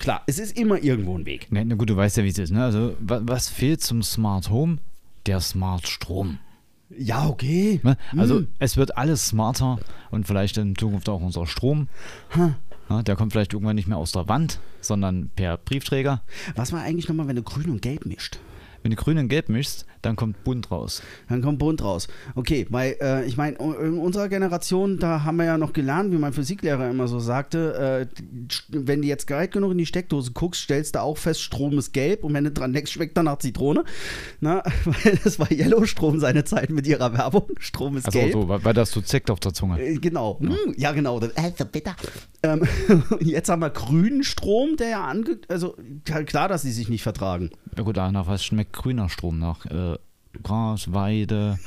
[0.00, 1.46] Klar, es ist immer irgendwo ein Weg.
[1.50, 2.50] Na, na gut, du weißt ja, wie es ist.
[2.50, 2.64] Ne?
[2.64, 4.78] Also, wa was fehlt zum Smart Home?
[5.26, 6.38] Der Smart Strom.
[6.96, 7.78] Ja, okay.
[7.84, 7.96] Ne?
[8.16, 8.48] Also, Hm.
[8.58, 9.78] es wird alles smarter
[10.10, 11.86] und vielleicht in Zukunft auch unser Strom.
[12.36, 12.56] Ja,
[12.90, 16.22] der kommt vielleicht irgendwann nicht mehr aus der Wand, sondern per Briefträger.
[16.56, 18.38] Was war eigentlich nochmal, wenn du grün und gelb mischt?
[18.88, 21.02] Wenn du grün und gelb mischst, dann kommt bunt raus.
[21.28, 22.08] Dann kommt bunt raus.
[22.36, 26.16] Okay, weil äh, ich meine, in unserer Generation, da haben wir ja noch gelernt, wie
[26.16, 28.22] mein Physiklehrer immer so sagte, äh,
[28.68, 31.92] wenn du jetzt weit genug in die Steckdose guckst, stellst du auch fest, Strom ist
[31.92, 33.84] gelb und wenn du dran denkst, schmeckt danach Zitrone.
[34.40, 37.48] Na, weil das war Yellowstrom seine Zeit mit ihrer Werbung.
[37.58, 38.32] Strom ist Also gelb.
[38.32, 39.78] so, weil, weil das so zeckt auf der Zunge.
[39.78, 40.38] Äh, Genau.
[40.40, 41.20] Ja, hm, ja genau.
[41.20, 41.94] Das, äh, so bitter.
[42.42, 42.62] Ähm,
[43.20, 45.40] jetzt haben wir grünen Strom, der ja ange...
[45.48, 47.50] Also klar, dass sie sich nicht vertragen.
[47.76, 49.66] Ja gut, nach was schmeckt grüner Strom nach?
[49.66, 49.98] Äh,
[50.42, 51.58] Gras, Weide.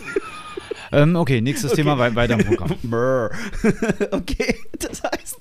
[0.91, 2.71] ähm, okay, nächstes Thema wei- weiter im Programm.
[4.11, 5.37] Okay, das heißt,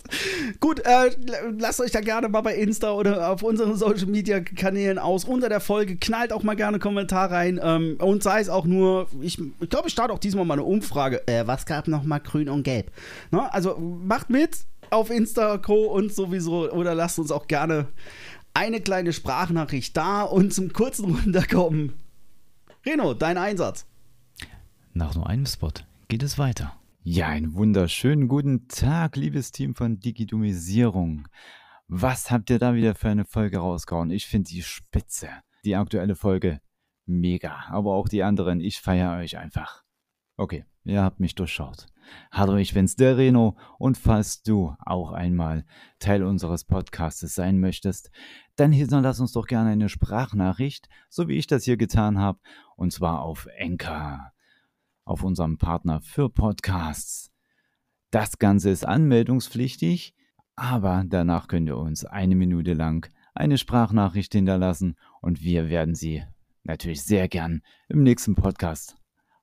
[0.61, 1.11] gut, äh,
[1.59, 5.49] lasst euch da gerne mal bei Insta oder auf unseren Social Media Kanälen aus unter
[5.49, 5.97] der Folge.
[5.97, 9.89] Knallt auch mal gerne Kommentar rein ähm, und sei es auch nur, ich, ich glaube,
[9.89, 11.27] ich starte auch diesmal mal eine Umfrage.
[11.29, 12.91] Äh, was gab noch mal grün und gelb?
[13.31, 13.53] Ne?
[13.53, 14.59] Also macht mit
[14.91, 15.85] auf Insta, Co.
[15.87, 17.87] und sowieso oder lasst uns auch gerne
[18.55, 21.93] eine kleine Sprachnachricht da und zum kurzen Runterkommen.
[22.85, 23.87] Reno, dein Einsatz.
[24.93, 25.73] Nach nur einem Spot
[26.09, 26.77] geht es weiter.
[27.03, 31.29] Ja, einen wunderschönen guten Tag, liebes Team von Digitumisierung.
[31.89, 34.11] Was habt ihr da wieder für eine Folge rausgehauen?
[34.11, 35.29] Ich finde die spitze.
[35.65, 36.61] Die aktuelle Folge
[37.07, 39.83] mega, aber auch die anderen, ich feiere euch einfach.
[40.41, 41.87] Okay, ihr habt mich durchschaut.
[42.33, 43.59] Hallo, ich bin's, der Reno.
[43.79, 45.67] Und falls du auch einmal
[45.99, 48.11] Teil unseres Podcastes sein möchtest,
[48.57, 52.39] dann hinterlass uns doch gerne eine Sprachnachricht, so wie ich das hier getan habe,
[52.77, 54.33] und zwar auf Enka,
[55.05, 57.31] auf unserem Partner für Podcasts.
[58.11, 60.15] Das Ganze ist anmeldungspflichtig,
[60.57, 66.25] aber danach könnt ihr uns eine Minute lang eine Sprachnachricht hinterlassen und wir werden sie
[66.63, 69.00] natürlich sehr gern im nächsten Podcast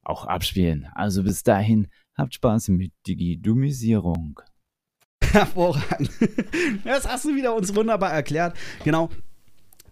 [0.08, 0.88] auch abspielen.
[0.94, 4.42] Also bis dahin, habt Spaß mit Digidumisierung.
[5.24, 6.10] Hervorragend.
[6.84, 8.56] Das hast du wieder uns wunderbar erklärt.
[8.84, 9.10] Genau.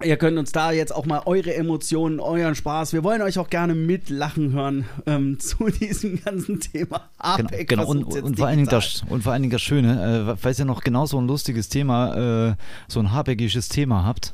[0.04, 2.92] Ihr könnt uns da jetzt auch mal eure Emotionen, euren Spaß.
[2.92, 7.10] Wir wollen euch auch gerne mitlachen hören ähm, zu diesem ganzen Thema.
[7.38, 7.84] Genau, APEC, genau.
[7.84, 10.60] was Und, und, vor allen Dingen das, und vor allen Dingen das Schöne, äh, falls
[10.60, 12.56] ihr noch genau so ein lustiges Thema, äh,
[12.90, 14.34] so ein habeckiges Thema habt,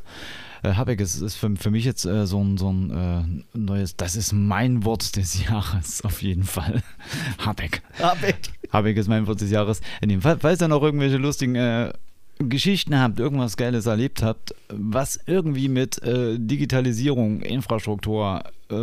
[0.63, 3.95] äh, Habeck ist, ist für, für mich jetzt äh, so ein, so ein äh, neues,
[3.95, 6.83] das ist mein Wort des Jahres, auf jeden Fall.
[7.39, 7.81] Habeck.
[7.99, 8.51] APEC.
[8.71, 9.81] Habeck ist mein Wort des Jahres.
[10.01, 11.91] In dem Fall, falls ihr noch irgendwelche lustigen äh,
[12.39, 18.75] Geschichten habt, irgendwas Geiles erlebt habt, was irgendwie mit äh, Digitalisierung, Infrastruktur äh,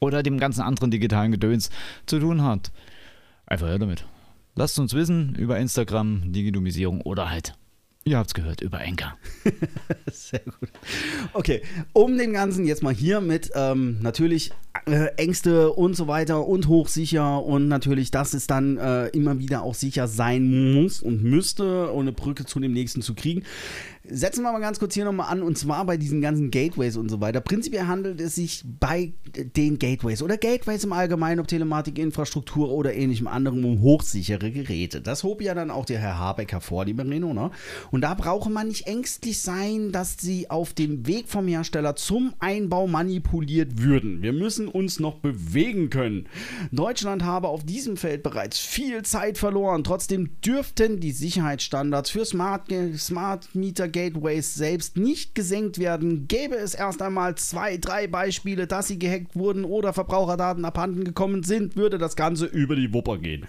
[0.00, 1.70] oder dem ganzen anderen digitalen Gedöns
[2.06, 2.72] zu tun hat,
[3.46, 4.04] einfach her damit.
[4.54, 7.54] Lasst uns wissen über Instagram, Digitumisierung oder halt,
[8.04, 9.16] ihr habt's gehört, über Enker.
[10.12, 10.70] Sehr gut.
[11.32, 14.50] Okay, um dem Ganzen jetzt mal hier mit ähm, natürlich
[14.86, 19.62] äh, Ängste und so weiter und hochsicher und natürlich, dass es dann äh, immer wieder
[19.62, 23.42] auch sicher sein muss und müsste, um eine Brücke zu dem nächsten zu kriegen.
[24.10, 27.08] Setzen wir mal ganz kurz hier nochmal an und zwar bei diesen ganzen Gateways und
[27.10, 27.40] so weiter.
[27.40, 32.94] Prinzipiell handelt es sich bei den Gateways oder Gateways im Allgemeinen, ob Telematik, Infrastruktur oder
[32.94, 35.00] ähnlichem anderem, um hochsichere Geräte.
[35.00, 37.50] Das hob ja dann auch der Herr Habeck hervor, lieber Reno, ne?
[37.90, 42.34] Und da brauche man nicht ängstlich sein, dass sie auf dem Weg vom Hersteller zum
[42.38, 44.22] Einbau manipuliert würden.
[44.22, 46.28] Wir müssen uns noch bewegen können.
[46.72, 49.84] Deutschland habe auf diesem Feld bereits viel Zeit verloren.
[49.84, 56.28] Trotzdem dürften die Sicherheitsstandards für Smart, Smart Meter Gateways selbst nicht gesenkt werden.
[56.28, 61.42] Gäbe es erst einmal zwei, drei Beispiele, dass sie gehackt wurden oder Verbraucherdaten abhanden gekommen
[61.42, 63.44] sind, würde das Ganze über die Wupper gehen.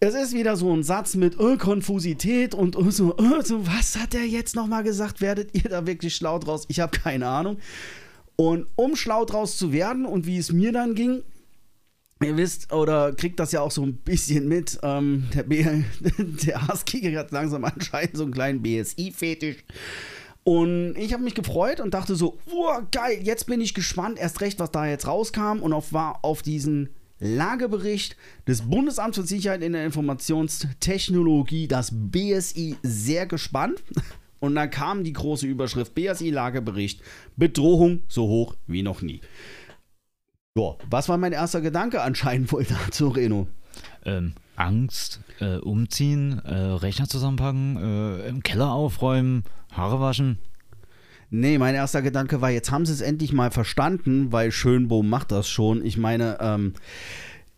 [0.00, 3.96] Es ist wieder so ein Satz mit oh, Konfusität und oh, so, oh, so, was
[3.96, 5.22] hat er jetzt nochmal gesagt?
[5.22, 6.66] Werdet ihr da wirklich schlau draus?
[6.68, 7.56] Ich habe keine Ahnung.
[8.36, 11.22] Und um schlau draus zu werden und wie es mir dann ging,
[12.24, 14.78] Ihr wisst oder kriegt das ja auch so ein bisschen mit.
[14.82, 15.64] Ähm, der, B
[16.18, 19.64] der Husky hat langsam anscheinend so einen kleinen BSI-Fetisch.
[20.44, 24.42] Und ich habe mich gefreut und dachte so, oh, geil, jetzt bin ich gespannt, erst
[24.42, 29.62] recht, was da jetzt rauskam und auf, war auf diesen Lagebericht des Bundesamts für Sicherheit
[29.62, 33.82] in der Informationstechnologie, das BSI, sehr gespannt.
[34.40, 37.00] Und dann kam die große Überschrift BSI-Lagebericht,
[37.36, 39.22] Bedrohung so hoch wie noch nie.
[40.56, 43.48] Ja, was war mein erster Gedanke anscheinend wohl dazu, Reno?
[44.04, 50.38] Ähm, Angst, äh, umziehen, äh, Rechner zusammenpacken, äh, im Keller aufräumen, Haare waschen.
[51.30, 55.32] Nee, mein erster Gedanke war, jetzt haben sie es endlich mal verstanden, weil Schönbohm macht
[55.32, 55.84] das schon.
[55.84, 56.74] Ich meine, ähm,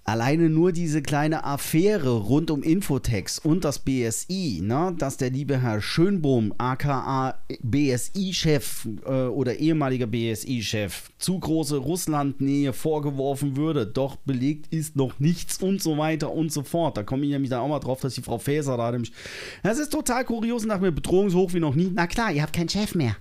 [0.07, 5.61] alleine nur diese kleine Affäre rund um Infotex und das BSI, ne, dass der liebe
[5.61, 14.73] Herr Schönbohm, aka BSI-Chef äh, oder ehemaliger BSI-Chef, zu große Russlandnähe vorgeworfen würde, doch belegt
[14.73, 16.97] ist noch nichts und so weiter und so fort.
[16.97, 19.13] Da komme ich nämlich dann auch mal drauf, dass die Frau Faeser da nämlich.
[19.63, 21.91] Das ist total kurios nach mir bedrohungshoch wie noch nie.
[21.93, 23.17] Na klar, ihr habt keinen Chef mehr.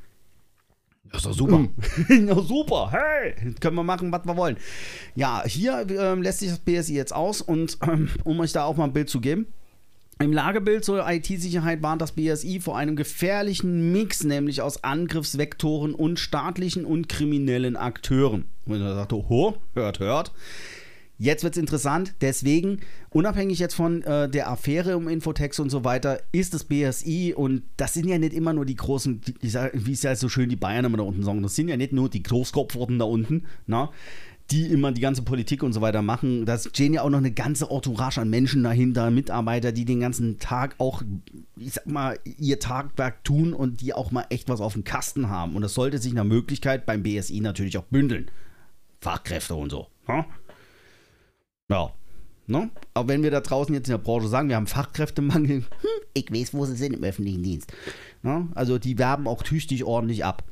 [1.16, 1.68] Das ist doch super.
[2.10, 4.58] Na super, hey, können wir machen, was wir wollen.
[5.16, 8.76] Ja, hier ähm, lässt sich das BSI jetzt aus und ähm, um euch da auch
[8.76, 9.48] mal ein Bild zu geben.
[10.20, 16.20] Im Lagebild zur IT-Sicherheit warnt das BSI vor einem gefährlichen Mix, nämlich aus Angriffsvektoren und
[16.20, 18.46] staatlichen und kriminellen Akteuren.
[18.66, 20.32] Und er sagt, oh, hört, hört.
[21.18, 25.86] Jetzt wird es interessant, deswegen, unabhängig jetzt von äh, der Affäre um Infotex und so
[25.86, 29.72] weiter, ist das BSI und das sind ja nicht immer nur die großen, die, sag,
[29.74, 31.94] wie es ja so schön die Bayern immer da unten sagen, das sind ja nicht
[31.94, 33.92] nur die Großkopfworten da unten, na,
[34.52, 36.46] die immer die ganze Politik und so weiter machen.
[36.46, 40.38] Da stehen ja auch noch eine ganze Entourage an Menschen dahinter, Mitarbeiter, die den ganzen
[40.38, 41.02] Tag auch,
[41.58, 45.30] ich sag mal, ihr Tagwerk tun und die auch mal echt was auf dem Kasten
[45.30, 45.56] haben.
[45.56, 48.30] Und das sollte sich nach Möglichkeit beim BSI natürlich auch bündeln.
[49.02, 49.88] Fachkräfte und so.
[50.08, 50.26] Na?
[51.70, 51.92] Ja.
[52.48, 52.70] Ne?
[52.94, 56.32] Auch wenn wir da draußen jetzt in der Branche sagen, wir haben Fachkräftemangel, hm, ich
[56.32, 57.74] weiß, wo sie sind im öffentlichen Dienst.
[58.22, 58.48] Ne?
[58.54, 60.44] Also die werben auch tüchtig ordentlich ab.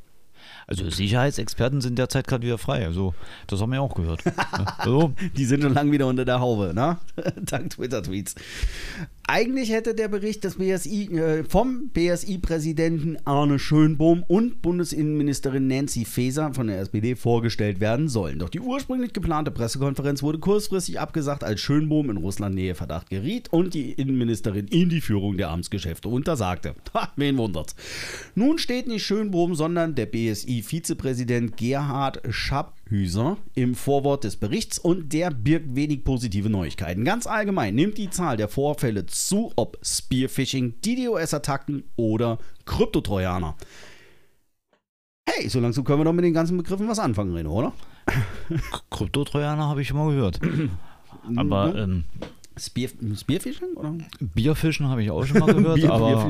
[0.66, 2.86] Also Sicherheitsexperten sind derzeit gerade wieder frei.
[2.86, 3.14] Also
[3.48, 4.24] das haben wir auch gehört.
[4.78, 5.14] also.
[5.36, 6.98] Die sind schon lange wieder unter der Haube, ne?
[7.42, 8.36] Dank Twitter-Tweets.
[9.26, 16.54] Eigentlich hätte der Bericht des BSI, äh, vom BSI-Präsidenten Arne Schönbohm und Bundesinnenministerin Nancy Faeser
[16.54, 18.40] von der SPD vorgestellt werden sollen.
[18.40, 23.74] Doch die ursprünglich geplante Pressekonferenz wurde kurzfristig abgesagt, als Schönbohm in Russland-Nähe Verdacht geriet und
[23.74, 26.76] die Innenministerin in die Führung der Amtsgeschäfte untersagte.
[26.94, 27.78] Ha, wen wundert's?
[28.36, 32.22] Nun steht nicht Schönbohm, sondern der BSI-Vizepräsident Gerhard
[32.94, 37.04] Schabhüser im Vorwort des Berichts und der birgt wenig positive Neuigkeiten.
[37.06, 43.56] Ganz allgemein nimmt die Zahl der Vorfälle zu, ob Spearfishing, DDoS-Attacken oder Kryptotrojaner.
[45.28, 47.74] Hey, so langsam können wir doch mit den ganzen Begriffen was anfangen, Reno, oder?
[48.92, 50.40] Kryptotrojaner habe ich schon mal gehört.
[51.38, 52.04] Aber ähm,
[52.58, 53.74] Spear, Spearfishing?
[53.76, 53.96] Oder?
[54.20, 56.30] Bierfischen habe ich auch schon mal gehört, Bier- aber,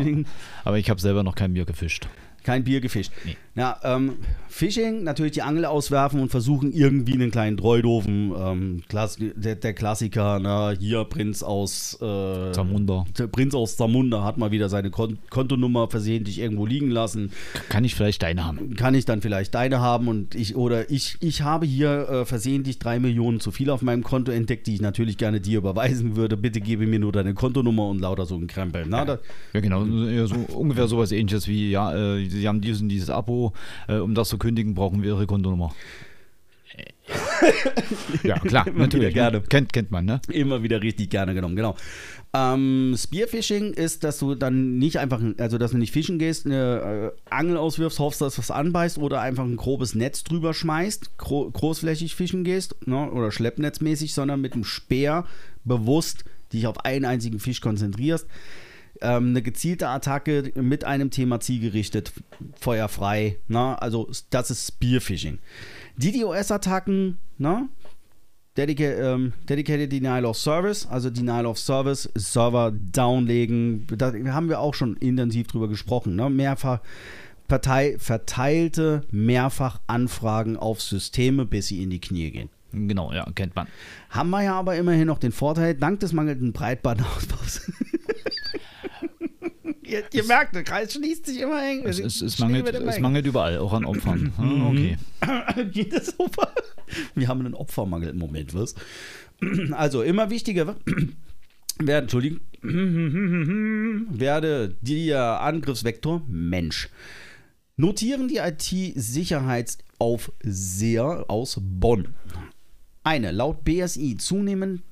[0.64, 2.08] aber ich habe selber noch kein Bier gefischt.
[2.44, 3.12] Kein Bier gefischt.
[3.26, 3.38] Nee.
[3.56, 4.14] Ja, ähm,
[4.48, 8.34] Fishing, natürlich die Angel auswerfen und versuchen irgendwie einen kleinen Treudofen.
[8.36, 13.06] Ähm, Klass der, der Klassiker, na, hier Prinz aus äh, Zamunda.
[13.18, 17.32] der Prinz aus Zamunda hat mal wieder seine Kon Kontonummer versehentlich irgendwo liegen lassen.
[17.70, 18.76] Kann ich vielleicht deine haben?
[18.76, 22.80] Kann ich dann vielleicht deine haben und ich oder ich, ich habe hier äh, versehentlich
[22.80, 26.38] drei Millionen zu viel auf meinem Konto entdeckt, die ich natürlich gerne dir überweisen würde.
[26.38, 28.86] Bitte gebe mir nur deine Kontonummer und lauter so ein Krempel.
[28.88, 29.20] Na, da,
[29.54, 29.86] Ja, genau.
[30.26, 33.54] So, ungefähr sowas ähnliches wie, ja, äh, sie haben dieses und dieses Abo.
[33.88, 35.74] Äh, um das zu kündigen, brauchen wir ihre Kontonummer.
[38.24, 39.14] ja, klar, Immer natürlich.
[39.14, 39.40] gerne.
[39.40, 39.44] Ne?
[39.50, 40.22] Kennt, kennt man, ne?
[40.30, 41.76] Immer wieder richtig gerne genommen, genau.
[42.34, 47.14] Ähm, Spearfishing ist, dass du dann nicht einfach, also dass du nicht fischen gehst, eine
[47.14, 51.52] äh, Angel auswirfst, hoffst, dass was anbeißt oder einfach ein grobes Netz drüber schmeißt, gro
[51.52, 55.26] großflächig fischen gehst ne, oder schleppnetzmäßig, sondern mit dem Speer
[55.64, 58.28] bewusst dich auf einen einzigen Fisch konzentrierst.
[59.02, 62.14] Ähm, eine gezielte Attacke mit einem Thema zielgerichtet,
[62.60, 63.38] feuerfrei.
[63.48, 63.82] Ne?
[63.82, 65.40] Also das ist Spearfishing.
[65.98, 67.68] DDoS-Attacken, ne?
[68.56, 74.60] Dedica ähm, Dedicated Denial of Service, also Denial of Service, Server downlegen, da haben wir
[74.60, 76.16] auch schon intensiv drüber gesprochen.
[76.16, 76.30] Ne?
[76.30, 76.80] Mehrfach
[77.48, 82.50] verteil verteilte Mehrfach-Anfragen auf Systeme, bis sie in die Knie gehen.
[82.72, 83.68] Genau, ja, kennt man.
[84.10, 87.72] Haben wir ja aber immerhin noch den Vorteil, dank des mangelnden Breitbandausbaus.
[89.94, 91.84] Ihr, ihr merkt, der Kreis schließt sich immer eng.
[91.86, 94.34] Es, es, es, mangelt, es mangelt überall, auch an Opfern.
[94.44, 94.98] Hm, okay.
[95.72, 96.52] Geht das super?
[97.16, 98.76] Wir haben einen Opfermangel im Moment, was?
[99.72, 100.76] Also immer wichtiger
[101.80, 102.40] werden, Entschuldigung,
[104.10, 106.90] werde der Angriffsvektor Mensch.
[107.76, 112.14] Notieren die IT-Sicherheitsaufseher aus Bonn.
[113.04, 114.84] Eine laut BSI zunehmend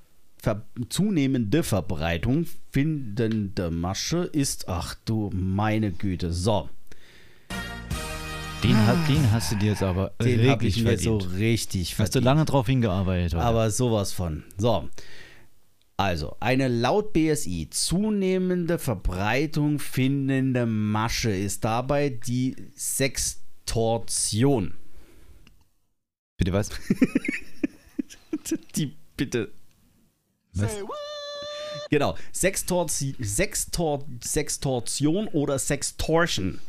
[0.42, 6.68] ver zunehmende Verbreitung findende Masche ist, ach du meine Güte, so.
[8.64, 11.24] Den, hat, den hast du dir jetzt aber Den habe ich wirklich mir verdient.
[11.24, 12.26] so richtig Hast du verdient.
[12.26, 13.34] lange drauf hingearbeitet.
[13.34, 13.44] oder?
[13.44, 14.44] Aber sowas von.
[14.58, 14.88] So.
[15.98, 24.74] Also, eine laut BSI zunehmende Verbreitung findende Masche ist dabei die Sextortion.
[26.38, 26.70] Bitte was?
[28.76, 29.52] Die bitte.
[30.54, 30.78] Was?
[31.90, 32.16] Genau.
[32.32, 36.60] Sextorti Sextor Sextortion oder Sextortion.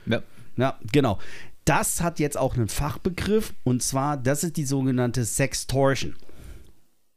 [0.05, 0.21] Ja.
[0.57, 1.17] Ja, genau.
[1.65, 6.15] Das hat jetzt auch einen Fachbegriff und zwar, das ist die sogenannte Sextortion.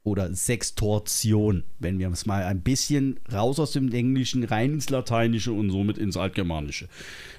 [0.05, 5.53] Oder Sextortion, wenn wir es mal ein bisschen raus aus dem Englischen, rein ins Lateinische
[5.53, 6.89] und somit ins Altgermanische.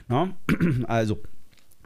[0.08, 0.36] Na?
[0.88, 1.22] Also,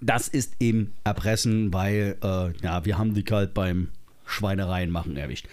[0.01, 3.89] das ist eben Erpressen, weil äh, ja, wir haben dich halt beim
[4.25, 5.47] Schweinereien machen erwischt.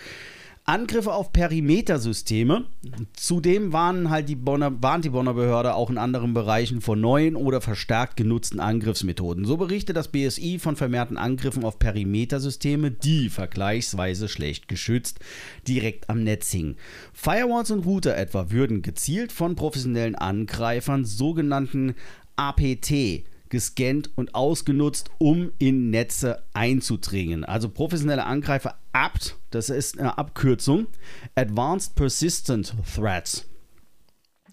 [0.68, 2.64] Angriffe auf Perimetersysteme.
[3.12, 7.36] Zudem waren halt die Bonner, warnt die Bonner Behörde auch in anderen Bereichen vor neuen
[7.36, 9.44] oder verstärkt genutzten Angriffsmethoden.
[9.44, 15.20] So berichtet das BSI von vermehrten Angriffen auf Perimetersysteme, die vergleichsweise schlecht geschützt
[15.68, 16.76] direkt am Netz hingen.
[17.12, 21.94] Firewalls und Router etwa würden gezielt von professionellen Angreifern, sogenannten
[22.34, 27.44] APT, gescannt und ausgenutzt, um in Netze einzudringen.
[27.44, 30.86] Also professionelle Angreifer APT, das ist eine Abkürzung,
[31.34, 33.46] Advanced Persistent Threats.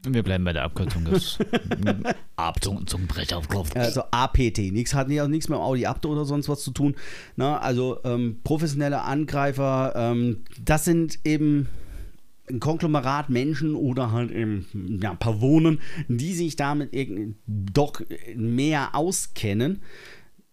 [0.06, 1.06] Wir bleiben bei der Abkürzung.
[1.06, 1.39] Das
[2.36, 3.74] Abzung zum Brett auf Kopf.
[3.76, 6.96] Also APT, nichts hat ja nichts mit Audi Apto oder sonst was zu tun.
[7.38, 11.70] Na, also ähm, professionelle Angreifer, ähm, das sind eben
[12.50, 16.89] ein Konglomerat Menschen oder halt eben ja, Personen, die sich damit
[17.48, 18.02] doch
[18.36, 19.82] mehr auskennen.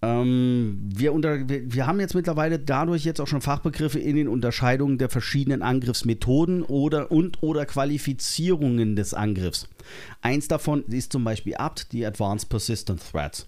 [0.02, 4.96] Ähm, wir, unter, wir haben jetzt mittlerweile dadurch jetzt auch schon Fachbegriffe in den Unterscheidungen
[4.96, 9.68] der verschiedenen Angriffsmethoden oder und oder Qualifizierungen des Angriffs.
[10.22, 13.46] Eins davon ist zum Beispiel APT, die Advanced Persistent Threats.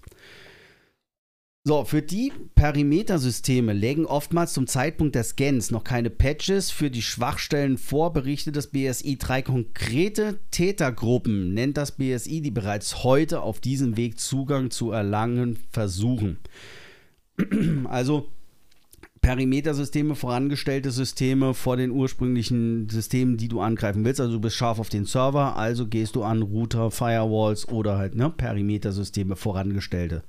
[1.65, 7.01] So, für die Perimetersysteme legen oftmals zum Zeitpunkt des Scans noch keine Patches für die
[7.01, 9.17] Schwachstellen vor, berichtet das BSI.
[9.17, 15.57] Drei konkrete Tätergruppen nennt das BSI, die bereits heute auf diesem Weg Zugang zu erlangen
[15.71, 16.37] versuchen.
[17.85, 18.27] Also
[19.21, 24.19] Perimetersysteme, vorangestellte Systeme vor den ursprünglichen Systemen, die du angreifen willst.
[24.19, 28.15] Also du bist scharf auf den Server, also gehst du an Router, Firewalls oder halt
[28.15, 30.23] ne, Perimetersysteme, vorangestellte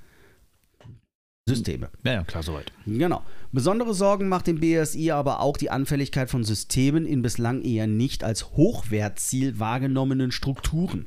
[1.46, 1.90] Systeme.
[2.04, 2.72] Ja, ja, klar, soweit.
[2.86, 3.22] Genau.
[3.52, 8.24] Besondere Sorgen macht dem BSI aber auch die Anfälligkeit von Systemen in bislang eher nicht
[8.24, 11.06] als Hochwertziel wahrgenommenen Strukturen.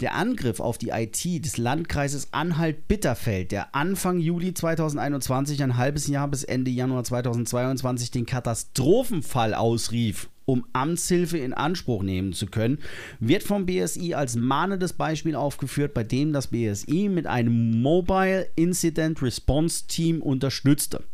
[0.00, 6.26] Der Angriff auf die IT des Landkreises Anhalt-Bitterfeld, der Anfang Juli 2021, ein halbes Jahr
[6.26, 12.78] bis Ende Januar 2022, den Katastrophenfall ausrief, um Amtshilfe in Anspruch nehmen zu können,
[13.20, 19.20] wird vom BSI als mahnendes Beispiel aufgeführt, bei dem das BSI mit einem Mobile Incident
[19.20, 21.04] Response Team unterstützte.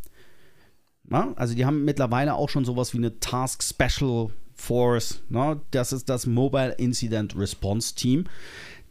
[1.04, 5.22] Na, also die haben mittlerweile auch schon sowas wie eine Task Special Force.
[5.28, 8.24] Na, das ist das Mobile Incident Response Team,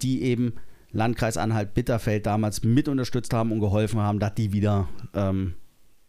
[0.01, 0.53] die eben
[0.91, 5.53] Landkreis Anhalt-Bitterfeld damals mit unterstützt haben und geholfen haben, dass die wieder ähm,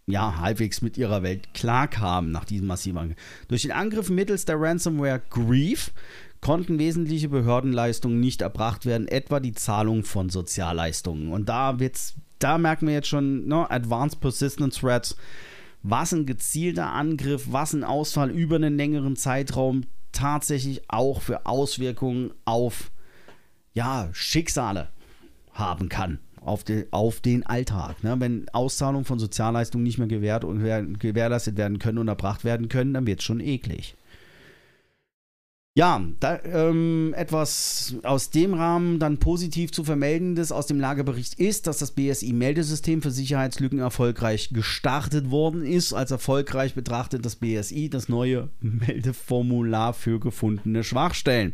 [0.07, 3.15] ja, halbwegs mit ihrer Welt klarkamen nach diesem massiven.
[3.49, 5.93] Durch den Angriff mittels der Ransomware Grief
[6.41, 11.31] konnten wesentliche Behördenleistungen nicht erbracht werden, etwa die Zahlung von Sozialleistungen.
[11.31, 15.17] Und da wird's, da merken wir jetzt schon, ne, Advanced Persistent Threats,
[15.85, 22.33] was ein gezielter Angriff, was ein Ausfall über einen längeren Zeitraum tatsächlich auch für Auswirkungen
[22.45, 22.91] auf
[23.73, 24.89] ja, Schicksale
[25.53, 26.19] haben kann.
[26.45, 28.03] Auf, de, auf den Alltag.
[28.03, 28.17] Ne?
[28.19, 32.69] Wenn Auszahlungen von Sozialleistungen nicht mehr gewährt und gewähr- gewährleistet werden können und erbracht werden
[32.69, 33.95] können, dann wird es schon eklig.
[35.75, 41.67] Ja, da, ähm, etwas aus dem Rahmen dann positiv zu vermeldendes aus dem Lagebericht ist,
[41.67, 45.95] dass das BSI-Meldesystem für Sicherheitslücken erfolgreich gestartet worden ist.
[45.95, 51.53] Als erfolgreich betrachtet das BSI das neue Meldeformular für gefundene Schwachstellen.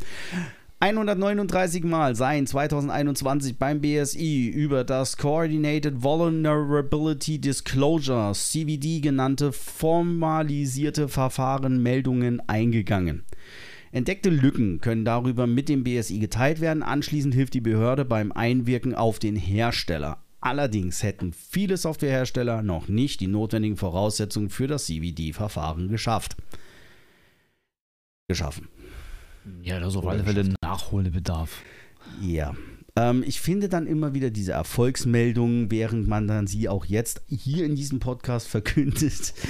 [0.81, 11.83] 139 Mal seien 2021 beim BSI über das Coordinated Vulnerability Disclosure CVD genannte formalisierte Verfahren
[11.83, 13.25] Meldungen eingegangen.
[13.91, 16.81] Entdeckte Lücken können darüber mit dem BSI geteilt werden.
[16.81, 20.23] Anschließend hilft die Behörde beim Einwirken auf den Hersteller.
[20.39, 26.37] Allerdings hätten viele Softwarehersteller noch nicht die notwendigen Voraussetzungen für das CVD-Verfahren geschafft.
[28.29, 28.69] Geschaffen.
[29.63, 31.61] Ja, das ist auf alle Fälle Nachholbedarf.
[32.21, 32.55] Ja.
[32.95, 37.65] Ähm, ich finde dann immer wieder diese Erfolgsmeldungen, während man dann sie auch jetzt hier
[37.65, 39.33] in diesem Podcast verkündet.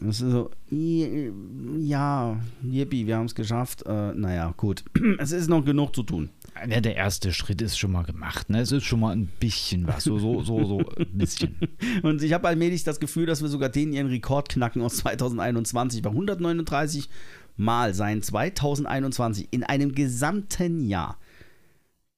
[0.00, 3.84] Das ist so, ja, yippie, wir haben es geschafft.
[3.86, 4.84] Äh, naja, gut.
[5.18, 6.30] Es ist noch genug zu tun.
[6.68, 8.50] Ja, der erste Schritt ist schon mal gemacht.
[8.50, 8.60] Ne?
[8.60, 10.04] Es ist schon mal ein bisschen was.
[10.04, 11.56] So, so, so, so ein bisschen.
[12.02, 16.02] Und ich habe allmählich das Gefühl, dass wir sogar den ihren Rekord knacken aus 2021.
[16.02, 17.08] Bei 139
[17.56, 21.18] Mal seien 2021 in einem gesamten Jahr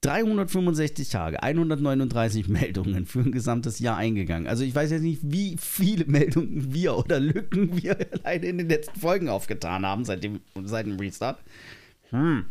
[0.03, 4.47] 365 Tage, 139 Meldungen für ein gesamtes Jahr eingegangen.
[4.47, 8.69] Also ich weiß jetzt nicht, wie viele Meldungen wir oder Lücken wir alleine in den
[8.69, 11.39] letzten Folgen aufgetan haben seit dem, seit dem Restart.
[12.11, 12.45] Hm.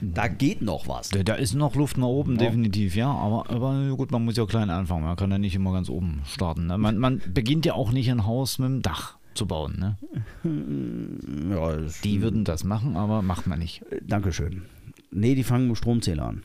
[0.00, 1.08] Da geht noch was.
[1.08, 2.46] Da, da ist noch Luft nach oben, ja.
[2.46, 3.10] definitiv, ja.
[3.10, 5.04] Aber, aber gut, man muss ja klein anfangen.
[5.04, 6.66] Man kann ja nicht immer ganz oben starten.
[6.66, 6.76] Ne?
[6.76, 9.76] Man, man beginnt ja auch nicht ein Haus mit dem Dach zu bauen.
[9.78, 9.96] Ne?
[11.50, 13.82] Ja, die würden das machen, aber macht man nicht.
[14.02, 14.62] Dankeschön.
[15.10, 16.42] Nee, die fangen mit Stromzähler an.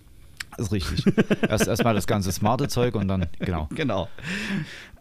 [0.58, 1.06] Das ist richtig.
[1.48, 3.68] Erst erstmal das ganze smarte Zeug und dann, genau.
[3.76, 4.10] Genau.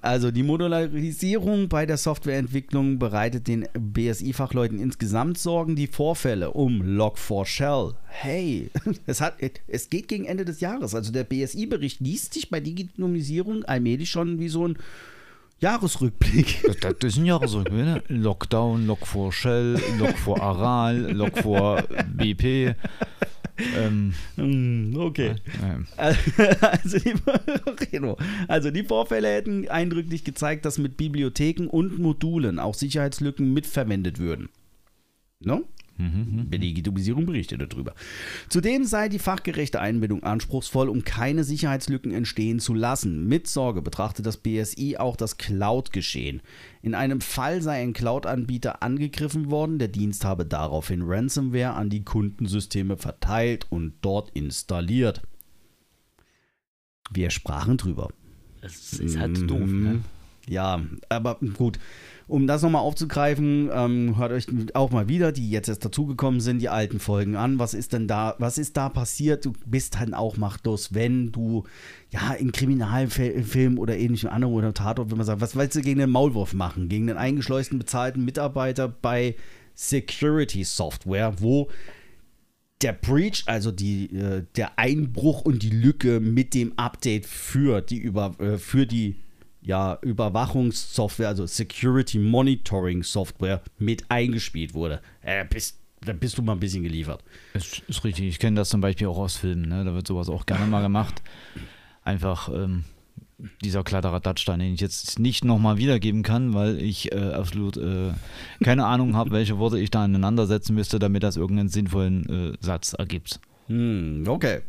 [0.02, 5.76] Also die Modularisierung bei der Softwareentwicklung bereitet den BSI-Fachleuten insgesamt Sorgen.
[5.76, 7.94] Die Vorfälle um Log4Shell.
[8.06, 8.70] Hey,
[9.06, 9.34] es, hat,
[9.66, 10.94] es geht gegen Ende des Jahres.
[10.94, 14.78] Also der BSI-Bericht liest sich bei Digitalisierung allmählich schon wie so ein
[15.60, 16.62] Jahresrückblick.
[16.66, 17.84] Das, das ist ein Jahresrückblick.
[17.84, 18.02] Ne?
[18.08, 22.74] Lockdown, Log4Shell, Log4 Aral, Log4 BP.
[23.76, 25.34] Ähm, hm, okay.
[25.98, 27.14] Äh, also, die,
[28.48, 34.48] also die Vorfälle hätten eindrücklich gezeigt, dass mit Bibliotheken und Modulen auch Sicherheitslücken mitverwendet würden.
[35.40, 35.64] No?
[36.00, 36.60] Mhm, mhm.
[36.60, 37.94] Digitalisierung berichtet darüber.
[38.48, 43.26] Zudem sei die fachgerechte Einbindung anspruchsvoll, um keine Sicherheitslücken entstehen zu lassen.
[43.26, 46.40] Mit Sorge betrachtet das BSI auch das Cloud-Geschehen.
[46.80, 52.04] In einem Fall sei ein Cloud-Anbieter angegriffen worden, der Dienst habe daraufhin Ransomware an die
[52.04, 55.22] Kundensysteme verteilt und dort installiert.
[57.12, 58.08] Wir sprachen drüber.
[58.62, 59.46] Das ist halt mhm.
[59.48, 60.00] doof, ne?
[60.48, 61.78] Ja, aber gut
[62.30, 66.60] um das nochmal aufzugreifen, ähm, hört euch auch mal wieder, die jetzt erst dazugekommen sind,
[66.60, 67.58] die alten Folgen an.
[67.58, 69.44] Was ist denn da, was ist da passiert?
[69.44, 71.64] Du bist dann auch machtlos, wenn du
[72.10, 75.98] ja in Kriminalfilmen oder ähnlichem anderen oder Tatort, wenn man sagt, was willst du gegen
[75.98, 76.88] den Maulwurf machen?
[76.88, 79.34] Gegen den eingeschleusten bezahlten Mitarbeiter bei
[79.74, 81.68] Security Software, wo
[82.82, 87.98] der Breach, also die, äh, der Einbruch und die Lücke mit dem Update für die,
[87.98, 89.16] über, äh, für die
[89.62, 95.00] ja, Überwachungssoftware, also Security Monitoring Software mit eingespielt wurde.
[95.22, 97.22] Äh, bist, da bist du mal ein bisschen geliefert.
[97.54, 98.26] Ist, ist richtig.
[98.26, 99.68] Ich kenne das zum Beispiel auch aus Filmen.
[99.68, 99.84] Ne?
[99.84, 101.22] Da wird sowas auch gerne mal gemacht.
[102.02, 102.84] Einfach ähm,
[103.62, 108.12] dieser Kladderadatschstein, den ich jetzt nicht nochmal wiedergeben kann, weil ich äh, absolut äh,
[108.62, 112.94] keine Ahnung habe, welche Worte ich da aneinandersetzen müsste, damit das irgendeinen sinnvollen äh, Satz
[112.94, 113.40] ergibt.
[113.70, 114.62] Hm, okay.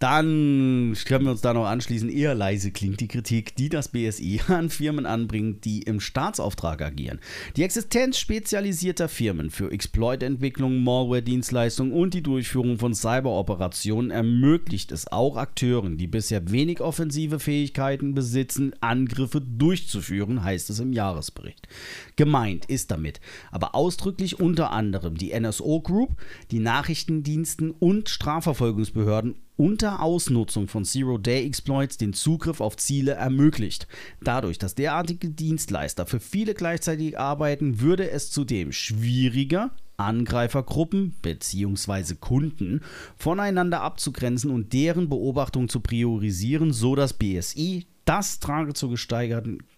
[0.00, 2.08] Dann können wir uns da noch anschließen.
[2.08, 7.20] Eher leise klingt die Kritik, die das BSI an Firmen anbringt, die im Staatsauftrag agieren.
[7.54, 15.36] Die Existenz spezialisierter Firmen für Exploit-Entwicklung, Malware-Dienstleistungen und die Durchführung von Cyberoperationen ermöglicht es auch
[15.36, 21.68] Akteuren, die bisher wenig offensive Fähigkeiten besitzen, Angriffe durchzuführen, heißt es im Jahresbericht.
[22.16, 23.20] Gemeint ist damit
[23.52, 26.16] aber ausdrücklich unter anderem die NSO Group,
[26.50, 33.86] die Nachrichtendiensten und Straßen Strafverfolgungsbehörden unter Ausnutzung von Zero-Day-Exploits den Zugriff auf Ziele ermöglicht.
[34.22, 42.14] Dadurch, dass derartige Dienstleister für viele gleichzeitig arbeiten, würde es zudem schwieriger, Angreifergruppen bzw.
[42.14, 42.80] Kunden
[43.18, 48.94] voneinander abzugrenzen und deren Beobachtung zu priorisieren, so dass BSI das trage zur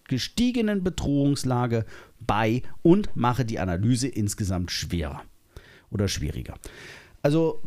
[0.07, 1.85] gestiegenen Bedrohungslage
[2.21, 5.23] bei und mache die Analyse insgesamt schwerer
[5.91, 6.55] oder schwieriger.
[7.21, 7.61] Also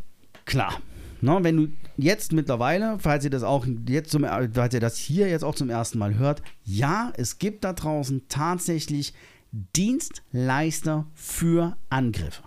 [0.49, 0.81] klar.
[1.21, 5.29] Ne, wenn du jetzt mittlerweile, falls ihr das auch jetzt zum, falls ihr das hier
[5.29, 9.15] jetzt auch zum ersten Mal hört, ja, es gibt da draußen tatsächlich
[9.51, 12.43] Dienstleister für Angriffe.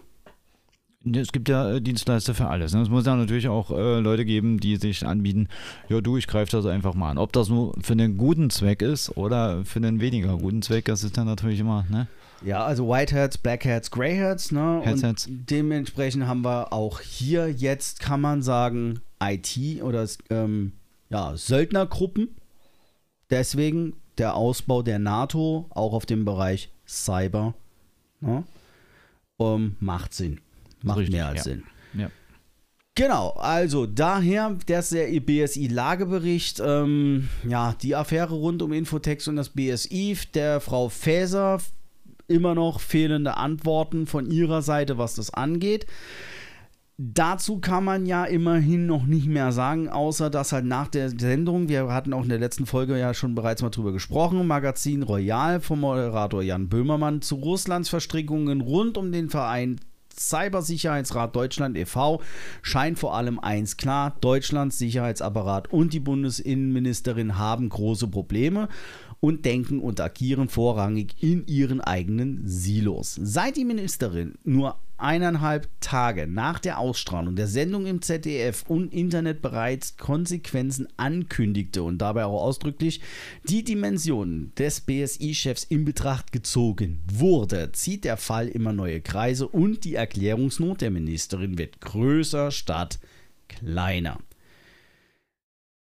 [1.03, 2.73] Es gibt ja äh, Dienstleister für alles.
[2.73, 2.81] Ne?
[2.81, 5.47] Es muss ja natürlich auch äh, Leute geben, die sich anbieten,
[5.89, 7.17] ja du, ich greife das einfach mal an.
[7.17, 11.03] Ob das nur für einen guten Zweck ist oder für einen weniger guten Zweck, das
[11.03, 12.07] ist dann natürlich immer, ne?
[12.43, 14.81] Ja, also Whiteheads, Blackheads, Greyheads, ne?
[14.83, 15.27] Headsets.
[15.27, 20.73] Und dementsprechend haben wir auch hier jetzt, kann man sagen, IT oder ähm,
[21.09, 22.35] ja, Söldnergruppen.
[23.29, 27.53] Deswegen der Ausbau der NATO auch auf dem Bereich Cyber
[28.19, 28.43] ne?
[29.39, 30.41] ähm, macht Sinn.
[30.83, 31.43] Macht Richtig, mehr als ja.
[31.43, 31.63] Sinn.
[31.93, 32.11] Ja.
[32.95, 39.37] Genau, also daher der ist der BSI-Lagebericht, ähm, ja, die Affäre rund um Infotex und
[39.37, 41.59] das BSI, der Frau Faeser
[42.31, 45.85] immer noch fehlende Antworten von ihrer Seite, was das angeht.
[47.03, 51.67] Dazu kann man ja immerhin noch nicht mehr sagen, außer dass halt nach der Sendung,
[51.67, 55.61] wir hatten auch in der letzten Folge ja schon bereits mal drüber gesprochen, Magazin Royal
[55.61, 59.79] vom Moderator Jan Böhmermann zu Russlands Verstrickungen rund um den Verein
[60.15, 62.21] Cybersicherheitsrat Deutschland e.V.
[62.61, 68.67] scheint vor allem eins klar, Deutschlands Sicherheitsapparat und die Bundesinnenministerin haben große Probleme
[69.21, 73.17] und denken und agieren vorrangig in ihren eigenen Silos.
[73.21, 79.41] Seit die Ministerin nur eineinhalb Tage nach der Ausstrahlung der Sendung im ZDF und Internet
[79.41, 83.01] bereits Konsequenzen ankündigte und dabei auch ausdrücklich
[83.43, 89.83] die Dimensionen des BSI-Chefs in Betracht gezogen wurde, zieht der Fall immer neue Kreise und
[89.83, 92.99] die Erklärungsnot der Ministerin wird größer statt
[93.47, 94.19] kleiner.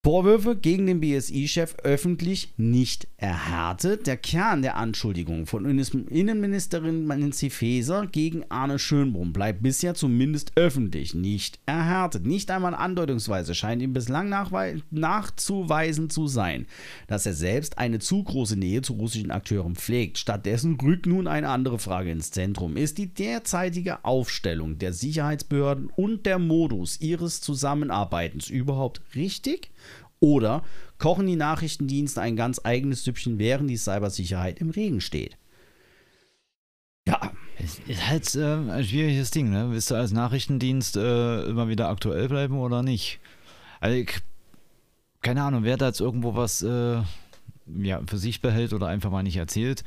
[0.03, 4.07] Vorwürfe gegen den BSI-Chef öffentlich nicht erhärtet.
[4.07, 11.13] Der Kern der Anschuldigungen von Innenministerin Nancy Faeser gegen Arne Schönbrunn bleibt bisher zumindest öffentlich
[11.13, 12.25] nicht erhärtet.
[12.25, 14.33] Nicht einmal andeutungsweise scheint ihm bislang
[14.89, 16.65] nachzuweisen zu sein,
[17.05, 20.17] dass er selbst eine zu große Nähe zu russischen Akteuren pflegt.
[20.17, 22.75] Stattdessen rückt nun eine andere Frage ins Zentrum.
[22.75, 29.70] Ist die derzeitige Aufstellung der Sicherheitsbehörden und der Modus ihres Zusammenarbeitens überhaupt richtig?
[30.22, 30.63] Oder
[30.99, 35.38] kochen die Nachrichtendienste ein ganz eigenes Süppchen, während die Cybersicherheit im Regen steht?
[37.07, 39.72] Ja, Es ist halt äh, ein schwieriges Ding, ne?
[39.72, 43.19] Willst du als Nachrichtendienst äh, immer wieder aktuell bleiben oder nicht?
[43.80, 44.19] Also ich,
[45.22, 47.01] keine Ahnung, wer da jetzt irgendwo was äh,
[47.82, 49.84] ja, für sich behält oder einfach mal nicht erzählt.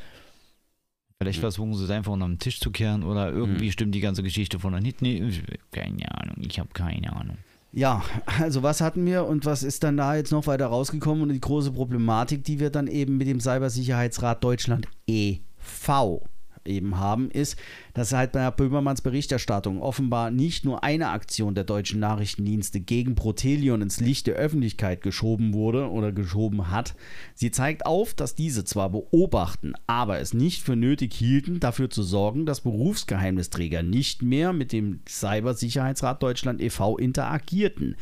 [1.18, 4.24] Vielleicht versuchen sie es einfach unter den Tisch zu kehren oder irgendwie stimmt die ganze
[4.24, 5.00] Geschichte von der nicht.
[5.00, 5.30] Nee,
[5.70, 7.38] keine Ahnung, ich habe keine Ahnung.
[7.76, 8.02] Ja,
[8.38, 11.40] also was hatten wir und was ist dann da jetzt noch weiter rausgekommen und die
[11.40, 16.22] große Problematik, die wir dann eben mit dem Cybersicherheitsrat Deutschland e.V.
[16.66, 17.56] eben haben, ist,
[17.92, 23.82] dass halt bei Böhmermanns Berichterstattung offenbar nicht nur eine Aktion der deutschen Nachrichtendienste gegen Protelion
[23.82, 26.94] ins Licht der Öffentlichkeit geschoben wurde oder geschoben hat.
[27.34, 32.02] Sie zeigt auf, dass diese zwar beobachten, aber es nicht für nötig hielten, dafür zu
[32.02, 36.96] sorgen, dass Berufsgeheimnisträger nicht mehr mit dem Cybersicherheitsrat Deutschland e.V.
[36.98, 37.96] interagierten.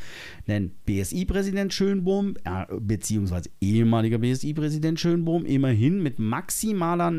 [0.47, 7.11] Denn BSI-Präsident Schönbohm, äh, beziehungsweise ehemaliger BSI-Präsident Schönbohm, immerhin mit maximaler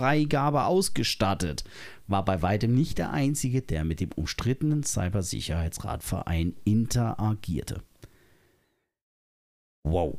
[0.00, 1.64] NATO-Sicherheitsfreigabe ausgestattet,
[2.06, 7.82] war bei weitem nicht der einzige, der mit dem umstrittenen Cybersicherheitsratverein interagierte.
[9.84, 10.18] Wow.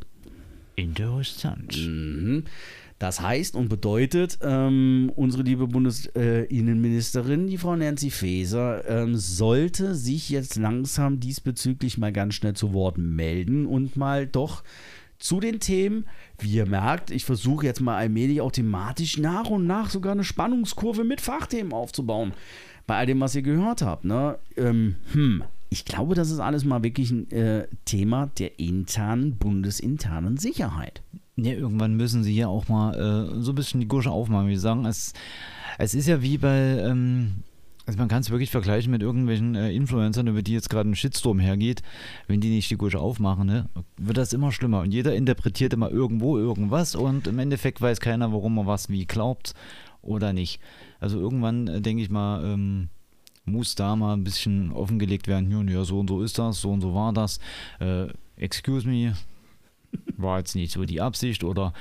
[0.76, 1.78] Interessant.
[1.78, 2.46] Mhm.
[2.98, 10.30] Das heißt und bedeutet, ähm, unsere liebe Bundesinnenministerin, die Frau Nancy Faeser, ähm, sollte sich
[10.30, 14.64] jetzt langsam diesbezüglich mal ganz schnell zu Wort melden und mal doch
[15.22, 16.06] zu den Themen,
[16.40, 20.24] wie ihr merkt, ich versuche jetzt mal allmählich auch thematisch nach und nach sogar eine
[20.24, 22.34] Spannungskurve mit Fachthemen aufzubauen.
[22.88, 24.06] Bei all dem, was ihr gehört habt.
[24.06, 24.38] Ne?
[24.58, 30.38] Ähm, hm, ich glaube, das ist alles mal wirklich ein äh, Thema der internen, bundesinternen
[30.38, 31.02] Sicherheit.
[31.38, 34.50] Ja, irgendwann müssen sie ja auch mal äh, so ein bisschen die Gusche aufmachen.
[34.50, 35.14] Wir sagen, es,
[35.78, 37.44] es ist ja wie bei, ähm,
[37.92, 40.96] also man kann es wirklich vergleichen mit irgendwelchen äh, Influencern, über die jetzt gerade ein
[40.96, 41.82] Shitstorm hergeht.
[42.26, 43.68] Wenn die nicht die Gusche aufmachen, ne,
[43.98, 44.80] wird das immer schlimmer.
[44.80, 49.06] Und jeder interpretiert immer irgendwo irgendwas und im Endeffekt weiß keiner, warum er was wie
[49.06, 49.56] glaubt
[50.02, 50.62] oder nicht.
[51.02, 52.88] Also irgendwann, äh, denke ich mal, ähm,
[53.44, 55.52] muss da mal ein bisschen offengelegt werden.
[55.52, 57.42] Ja, ja, so und so ist das, so und so war das.
[57.82, 59.18] Äh, excuse me,
[60.16, 61.74] war jetzt nicht so die Absicht oder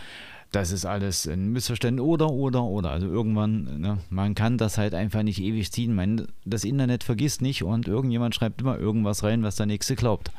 [0.51, 2.91] das ist alles ein Missverständnis oder, oder, oder.
[2.91, 5.95] Also irgendwann, ne, man kann das halt einfach nicht ewig ziehen.
[5.95, 10.33] Man, das Internet vergisst nicht und irgendjemand schreibt immer irgendwas rein, was der Nächste glaubt.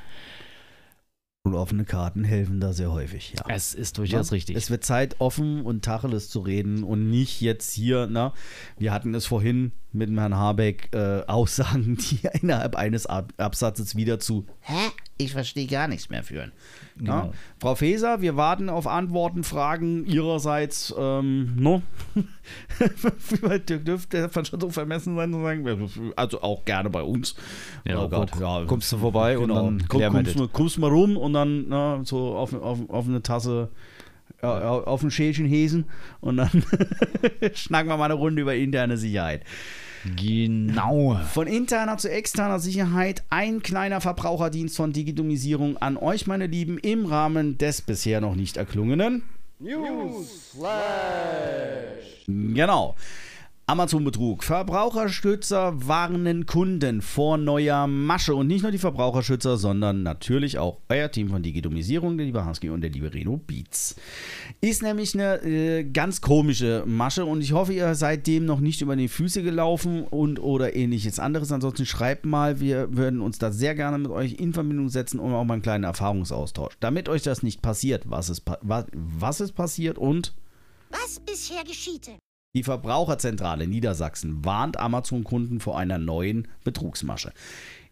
[1.43, 3.43] Und offene Karten helfen da sehr häufig, ja.
[3.47, 4.55] Es ist durchaus Ja, richtig.
[4.55, 8.33] Es wird Zeit, offen und Tacheles zu reden und nicht jetzt hier, na,
[8.77, 13.95] wir hatten es vorhin mit dem Herrn Habeck, äh, Aussagen, die innerhalb eines Ab Absatzes
[13.95, 14.91] wieder zu Hä?
[15.23, 16.51] Ich verstehe gar nichts mehr führen.
[16.99, 17.31] Ja?
[17.59, 20.93] Frau Feser, wir warten auf Antworten, Fragen Ihrerseits.
[20.97, 21.81] Ähm, no?
[23.29, 26.13] Wie weit dürfte man schon so vermessen sein zu sagen?
[26.15, 27.35] Also auch gerne bei uns.
[27.85, 28.65] Ja, oh Gott, ja.
[28.65, 29.65] kommst du vorbei und Genau.
[29.65, 33.21] dann Komm, kommst, mal, kommst mal rum und dann na, so auf, auf, auf eine
[33.21, 33.69] Tasse,
[34.41, 35.85] auf ein Schälchen Häsen
[36.19, 36.49] und dann
[37.53, 39.43] schnacken wir mal eine Runde über interne Sicherheit.
[40.15, 41.19] Genau.
[41.33, 47.05] Von interner zu externer Sicherheit ein kleiner Verbraucherdienst von Digitalisierung an euch, meine Lieben, im
[47.05, 49.23] Rahmen des bisher noch nicht erklungenen
[52.27, 52.95] Genau.
[53.71, 54.43] Amazon-Betrug.
[54.43, 58.35] Verbraucherschützer warnen Kunden vor neuer Masche.
[58.35, 62.69] Und nicht nur die Verbraucherschützer, sondern natürlich auch euer Team von Digitomisierung, der liebe Husky
[62.69, 63.95] und der liebe Reno Beats.
[64.59, 68.81] Ist nämlich eine äh, ganz komische Masche und ich hoffe, ihr seid dem noch nicht
[68.81, 71.53] über die Füße gelaufen und oder ähnliches anderes.
[71.53, 75.31] Ansonsten schreibt mal, wir würden uns da sehr gerne mit euch in Verbindung setzen und
[75.31, 76.73] auch mal einen kleinen Erfahrungsaustausch.
[76.81, 80.33] Damit euch das nicht passiert, was ist, was, was ist passiert und
[80.89, 82.11] Was bisher geschiehte.
[82.53, 87.31] Die Verbraucherzentrale Niedersachsen warnt Amazon-Kunden vor einer neuen Betrugsmasche.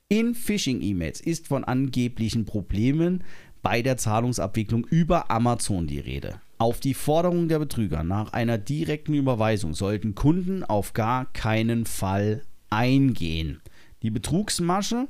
[0.10, 3.24] In Phishing-E-Mails ist von angeblichen Problemen
[3.62, 6.41] bei der Zahlungsabwicklung über Amazon die Rede.
[6.57, 12.43] Auf die Forderung der Betrüger nach einer direkten Überweisung sollten Kunden auf gar keinen Fall
[12.70, 13.62] eingehen.
[14.01, 15.07] Die Betrugsmasche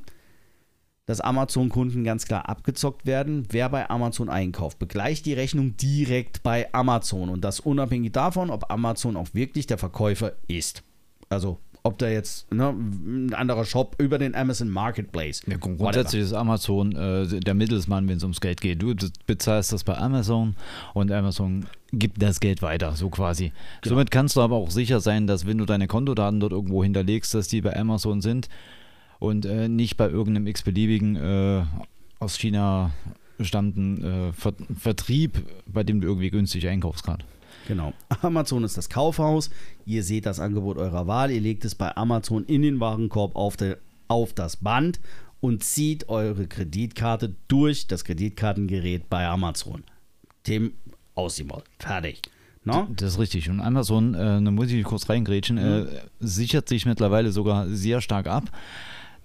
[1.10, 3.44] dass Amazon-Kunden ganz klar abgezockt werden.
[3.50, 8.70] Wer bei Amazon einkauft, begleicht die Rechnung direkt bei Amazon und das unabhängig davon, ob
[8.70, 10.84] Amazon auch wirklich der Verkäufer ist.
[11.28, 15.42] Also ob da jetzt ne, ein anderer Shop über den Amazon Marketplace.
[15.46, 18.80] Ja, grund- grundsätzlich ist Amazon äh, der Mittelsmann, wenn es ums Geld geht.
[18.82, 18.94] Du
[19.26, 20.54] bezahlst das bei Amazon
[20.94, 23.52] und Amazon gibt das Geld weiter, so quasi.
[23.84, 27.34] Somit kannst du aber auch sicher sein, dass wenn du deine Kontodaten dort irgendwo hinterlegst,
[27.34, 28.48] dass die bei Amazon sind
[29.20, 31.62] und äh, nicht bei irgendeinem x-beliebigen äh,
[32.18, 32.90] aus China
[33.38, 37.24] stammenden äh, Ver Vertrieb, bei dem du irgendwie günstig einkaufst gerade.
[37.68, 37.92] Genau.
[38.22, 39.50] Amazon ist das Kaufhaus.
[39.86, 41.30] Ihr seht das Angebot eurer Wahl.
[41.30, 44.98] Ihr legt es bei Amazon in den Warenkorb auf, der, auf das Band
[45.40, 49.84] und zieht eure Kreditkarte durch das Kreditkartengerät bei Amazon.
[50.46, 50.72] Dem
[51.14, 51.62] Aussiebel.
[51.78, 52.22] Fertig.
[52.64, 52.88] No?
[52.96, 53.48] Das ist richtig.
[53.48, 55.86] Und Amazon, äh, da muss ich kurz reingrätschen, äh,
[56.18, 58.50] sichert sich mittlerweile sogar sehr stark ab.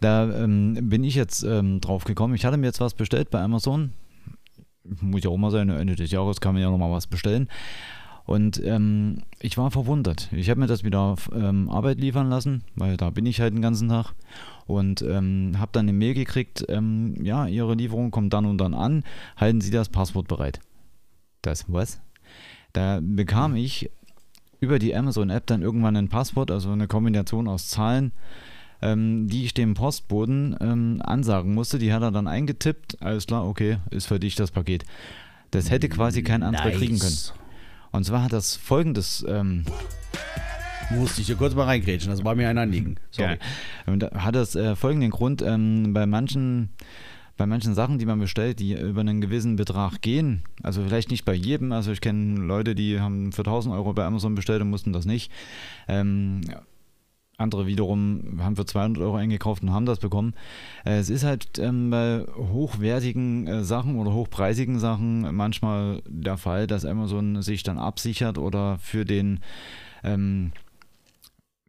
[0.01, 2.35] Da ähm, bin ich jetzt ähm, drauf gekommen.
[2.35, 3.93] Ich hatte mir jetzt was bestellt bei Amazon.
[5.01, 7.49] Muss ja auch mal sein, Ende des Jahres kann man ja nochmal was bestellen.
[8.25, 10.29] Und ähm, ich war verwundert.
[10.31, 13.53] Ich habe mir das wieder auf ähm, Arbeit liefern lassen, weil da bin ich halt
[13.53, 14.13] den ganzen Tag.
[14.65, 18.73] Und ähm, habe dann eine Mail gekriegt, ähm, ja, Ihre Lieferung kommt dann und dann
[18.73, 19.03] an.
[19.37, 20.59] Halten Sie das Passwort bereit.
[21.43, 22.01] Das was?
[22.73, 23.91] Da bekam ich
[24.59, 28.11] über die Amazon-App dann irgendwann ein Passwort, also eine Kombination aus Zahlen,
[28.81, 31.79] ähm, die ich dem Postboten ähm, ansagen musste.
[31.79, 33.01] Die hat er dann eingetippt.
[33.01, 34.85] Alles klar, okay, ist für dich das Paket.
[35.51, 37.17] Das hätte quasi kein anderer kriegen können.
[37.91, 39.25] Und zwar hat das folgendes.
[39.27, 39.65] Ähm,
[40.91, 42.97] Musste ich hier kurz mal reingrätschen, das war mir ein Anliegen.
[43.09, 43.37] Sorry.
[43.87, 46.69] Und da hat das äh, folgenden Grund, ähm, bei manchen
[47.37, 51.25] bei manchen Sachen, die man bestellt, die über einen gewissen Betrag gehen, also vielleicht nicht
[51.25, 54.69] bei jedem, also ich kenne Leute, die haben für 1000 Euro bei Amazon bestellt und
[54.69, 55.31] mussten das nicht.
[55.87, 56.41] Ähm,
[57.37, 60.33] andere wiederum haben für 200 Euro eingekauft und haben das bekommen.
[60.85, 66.67] Äh, es ist halt ähm, bei hochwertigen äh, Sachen oder hochpreisigen Sachen manchmal der Fall,
[66.67, 69.39] dass Amazon sich dann absichert oder für den
[70.03, 70.51] ähm,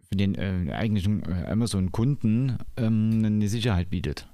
[0.08, 4.28] für den äh, eigentlichen äh, Amazon-Kunden ähm, eine Sicherheit bietet.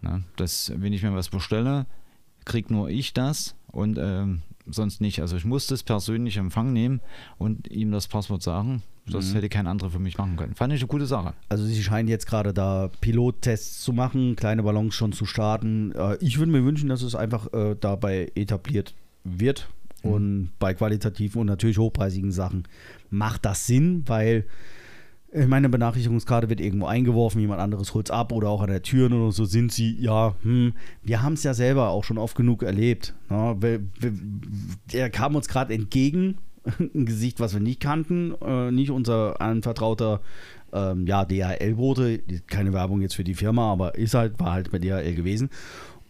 [0.00, 1.86] Na, dass, wenn ich mir was bestelle,
[2.44, 5.20] kriegt nur ich das und ähm, sonst nicht.
[5.20, 7.00] Also ich musste es persönlich in Empfang nehmen
[7.38, 8.82] und ihm das Passwort sagen.
[9.10, 10.54] Das hätte kein anderer für mich machen können.
[10.54, 11.34] Fand ich eine gute Sache.
[11.48, 15.92] Also sie scheinen jetzt gerade da Pilottests zu machen, kleine Ballons schon zu starten.
[15.92, 18.94] Äh, ich würde mir wünschen, dass es einfach äh, dabei etabliert
[19.24, 19.68] wird.
[20.04, 22.64] Und bei qualitativen und natürlich hochpreisigen Sachen
[23.10, 24.46] macht das Sinn, weil
[25.46, 29.06] meine Benachrichtigungskarte wird irgendwo eingeworfen, jemand anderes holt es ab oder auch an der Tür
[29.06, 32.62] oder so sind sie, ja, hm, wir haben es ja selber auch schon oft genug
[32.62, 33.14] erlebt.
[33.30, 34.12] Na, wir, wir,
[34.92, 36.38] der kam uns gerade entgegen,
[36.78, 40.20] ein Gesicht, was wir nicht kannten, äh, nicht unser anvertrauter
[40.72, 44.78] ähm, ja, DHL-Bote, keine Werbung jetzt für die Firma, aber ist halt, war halt bei
[44.78, 45.50] DHL gewesen.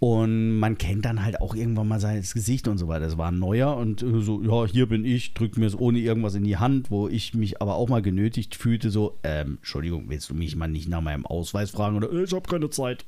[0.03, 3.05] Und man kennt dann halt auch irgendwann mal sein Gesicht und so weiter.
[3.05, 6.01] Das war ein neuer und äh, so, ja, hier bin ich, drückt mir es ohne
[6.01, 10.07] irgendwas in die Hand, wo ich mich aber auch mal genötigt fühlte, so, ähm, Entschuldigung,
[10.09, 13.07] willst du mich mal nicht nach meinem Ausweis fragen oder äh, ich habe keine Zeit.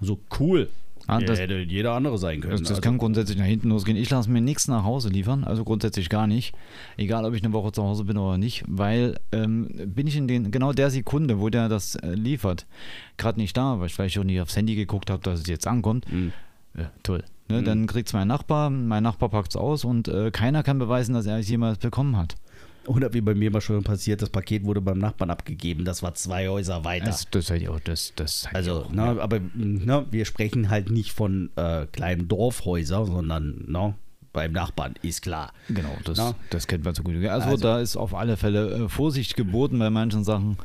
[0.00, 0.70] So, cool.
[1.08, 2.52] Ah, Ja, das- hätte jeder andere sein können.
[2.52, 3.96] Das, das Also, kann grundsätzlich nach hinten losgehen.
[3.96, 6.54] Ich lasse mir nichts nach Hause liefern, also grundsätzlich gar nicht.
[6.96, 10.28] Egal, ob ich eine Woche zu Hause bin oder nicht, weil ähm, bin ich in
[10.28, 12.66] den genau der Sekunde, wo der das äh, liefert,
[13.16, 15.66] gerade nicht da, weil ich vielleicht auch nicht aufs Handy geguckt habe, dass es jetzt
[15.66, 16.32] ankommt, Mhm.
[16.78, 17.22] Ja, toll.
[17.48, 20.78] Ne, Dann kriegt es mein Nachbar, mein Nachbar packt es aus und äh, keiner kann
[20.78, 22.36] beweisen, dass er es jemals bekommen hat.
[22.86, 25.84] Oder wie bei mir mal schon passiert, das Paket wurde beim Nachbarn abgegeben.
[25.84, 27.06] Das war zwei Häuser weiter.
[27.06, 30.68] Das, das seid ihr auch, das, das ihr also, auch, ne, aber ne, wir sprechen
[30.68, 33.94] halt nicht von äh, kleinen Dorfhäusern, sondern ne,
[34.32, 35.52] beim Nachbarn, ist klar.
[35.68, 36.34] Genau, das, Na?
[36.50, 37.14] das kennt man so gut.
[37.16, 40.56] Also, Also- da ist auf alle Fälle äh, Vorsicht geboten bei manchen Sachen.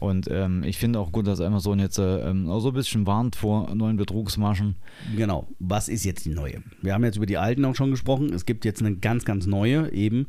[0.00, 3.06] Und ähm, ich finde auch gut, dass Amazon jetzt äh, ähm, auch so ein bisschen
[3.06, 4.76] warnt vor neuen Betrugsmaschen.
[5.14, 5.46] Genau.
[5.58, 6.62] Was ist jetzt die neue?
[6.80, 8.32] Wir haben jetzt über die alten auch schon gesprochen.
[8.32, 10.26] Es gibt jetzt eine ganz, ganz neue, eben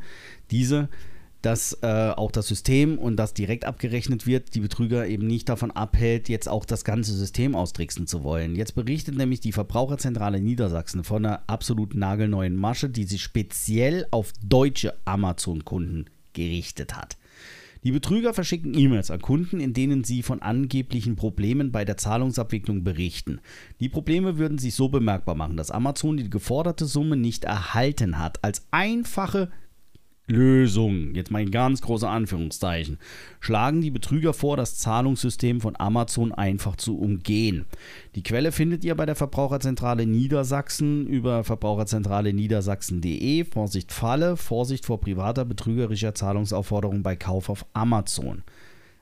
[0.51, 0.89] diese,
[1.41, 5.71] dass äh, auch das System und das direkt abgerechnet wird, die Betrüger eben nicht davon
[5.71, 8.55] abhält, jetzt auch das ganze System austricksen zu wollen.
[8.55, 14.33] Jetzt berichtet nämlich die Verbraucherzentrale Niedersachsen von einer absolut nagelneuen Masche, die sich speziell auf
[14.43, 17.17] deutsche Amazon-Kunden gerichtet hat.
[17.83, 22.83] Die Betrüger verschicken E-Mails an Kunden, in denen sie von angeblichen Problemen bei der Zahlungsabwicklung
[22.83, 23.41] berichten.
[23.79, 28.43] Die Probleme würden sich so bemerkbar machen, dass Amazon die geforderte Summe nicht erhalten hat.
[28.43, 29.49] Als einfache
[30.31, 32.97] Lösung, jetzt mal in ganz große Anführungszeichen,
[33.39, 37.65] schlagen die Betrüger vor, das Zahlungssystem von Amazon einfach zu umgehen.
[38.15, 43.43] Die Quelle findet ihr bei der Verbraucherzentrale Niedersachsen über verbraucherzentrale niedersachsen.de.
[43.45, 48.43] Vorsicht Falle, Vorsicht vor privater betrügerischer Zahlungsaufforderung bei Kauf auf Amazon.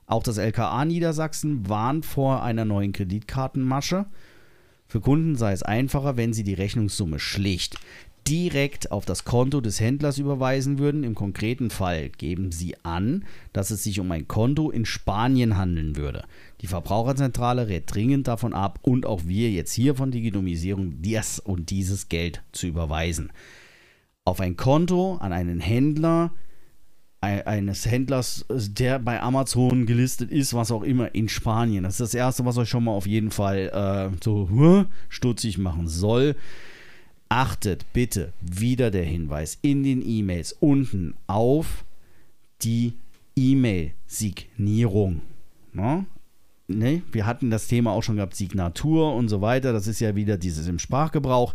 [0.06, 4.06] Auch das LKA Niedersachsen warnt vor einer neuen Kreditkartenmasche.
[4.88, 7.76] Für Kunden sei es einfacher, wenn sie die Rechnungssumme schlicht
[8.28, 11.04] direkt auf das Konto des Händlers überweisen würden.
[11.04, 15.96] Im konkreten Fall geben sie an, dass es sich um ein Konto in Spanien handeln
[15.96, 16.24] würde.
[16.60, 21.70] Die Verbraucherzentrale rät dringend davon ab und auch wir jetzt hier von Digitomisierung dies und
[21.70, 23.32] dieses Geld zu überweisen.
[24.24, 26.30] Auf ein Konto an einen Händler
[27.22, 31.84] ein- eines Händlers, der bei Amazon gelistet ist, was auch immer, in Spanien.
[31.84, 33.70] Das ist das Erste, was euch schon mal auf jeden Fall
[34.12, 36.34] äh, so huh, stutzig machen soll.
[37.32, 41.84] Achtet bitte, wieder der Hinweis, in den E-Mails unten auf
[42.62, 42.94] die
[43.36, 45.22] E-Mail-Signierung.
[45.72, 46.06] Ne?
[46.66, 47.02] Ne?
[47.12, 49.72] Wir hatten das Thema auch schon gehabt, Signatur und so weiter.
[49.72, 51.54] Das ist ja wieder dieses im Sprachgebrauch,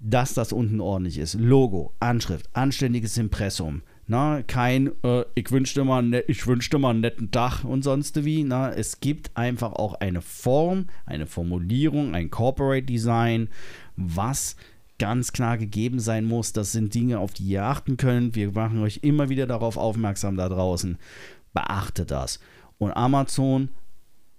[0.00, 1.32] dass das unten ordentlich ist.
[1.32, 3.80] Logo, Anschrift, anständiges Impressum.
[4.06, 8.24] Na, kein, äh, ich wünschte mal, ne, ich wünschte mal einen netten Tag und sonst
[8.24, 8.44] wie.
[8.44, 13.48] Na, es gibt einfach auch eine Form, eine Formulierung, ein Corporate Design,
[13.96, 14.56] was
[15.00, 16.52] ganz klar gegeben sein muss.
[16.52, 18.36] Das sind Dinge, auf die ihr achten könnt.
[18.36, 20.98] Wir machen euch immer wieder darauf aufmerksam da draußen.
[21.52, 22.38] Beachtet das.
[22.78, 23.70] Und Amazon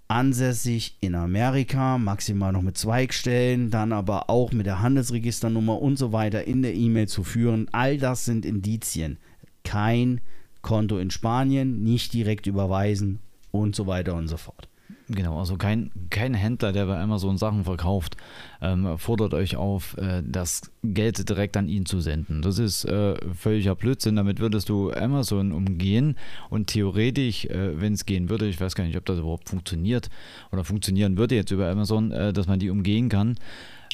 [0.08, 6.12] ansässig in Amerika, maximal noch mit Zweigstellen, dann aber auch mit der Handelsregisternummer und so
[6.12, 7.68] weiter in der E-Mail zu führen.
[7.72, 9.18] All das sind Indizien.
[9.64, 10.20] Kein
[10.60, 13.18] Konto in Spanien, nicht direkt überweisen
[13.50, 14.68] und so weiter und so fort.
[15.08, 18.16] Genau, also kein, kein Händler, der bei Amazon Sachen verkauft,
[18.60, 22.40] ähm, fordert euch auf, äh, das Geld direkt an ihn zu senden.
[22.40, 24.16] Das ist äh, völliger Blödsinn.
[24.16, 26.16] Damit würdest du Amazon umgehen
[26.50, 30.08] und theoretisch, äh, wenn es gehen würde, ich weiß gar nicht, ob das überhaupt funktioniert
[30.52, 33.36] oder funktionieren würde jetzt über Amazon, äh, dass man die umgehen kann,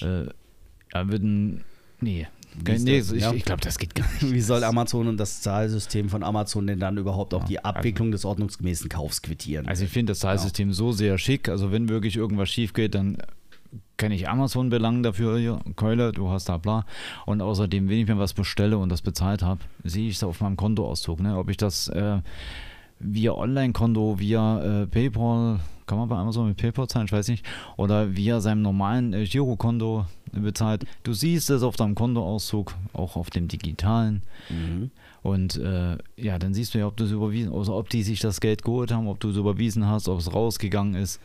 [0.02, 0.26] äh,
[0.94, 1.64] würden.
[2.00, 2.28] Nee.
[2.54, 3.12] Wie nee das?
[3.12, 3.32] ich Ja.
[3.32, 4.32] ich glaube, das geht gar nicht.
[4.32, 8.24] Wie soll Amazon und das Zahlsystem von Amazon denn dann überhaupt auch die Abwicklung des
[8.24, 9.66] ordnungsgemäßen Kaufs quittieren?
[9.66, 11.48] Also ich finde das Zahlsystem so sehr schick.
[11.48, 13.18] Also wenn wirklich irgendwas schief geht, dann
[13.96, 16.86] kann ich Amazon belangen dafür, Keule, du hast da bla.
[17.26, 20.40] Und außerdem, wenn ich mir was bestelle und das bezahlt habe, sehe ich es auf
[20.40, 21.20] meinem Kontoauszug.
[21.20, 21.36] Ne?
[21.36, 22.20] Ob ich das äh,
[23.00, 27.44] via Online-Konto, via äh, PayPal, kann man bei Amazon mit PayPal zahlen, ich weiß nicht,
[27.76, 30.84] oder via seinem normalen äh, Girokonto bezahlt.
[31.02, 34.22] Du siehst es auf deinem Kontoauszug, auch auf dem digitalen.
[35.22, 38.20] Und äh, ja, dann siehst du ja, ob du es überwiesen, also ob die sich
[38.20, 41.20] das Geld geholt haben, ob du es überwiesen hast, ob es rausgegangen ist.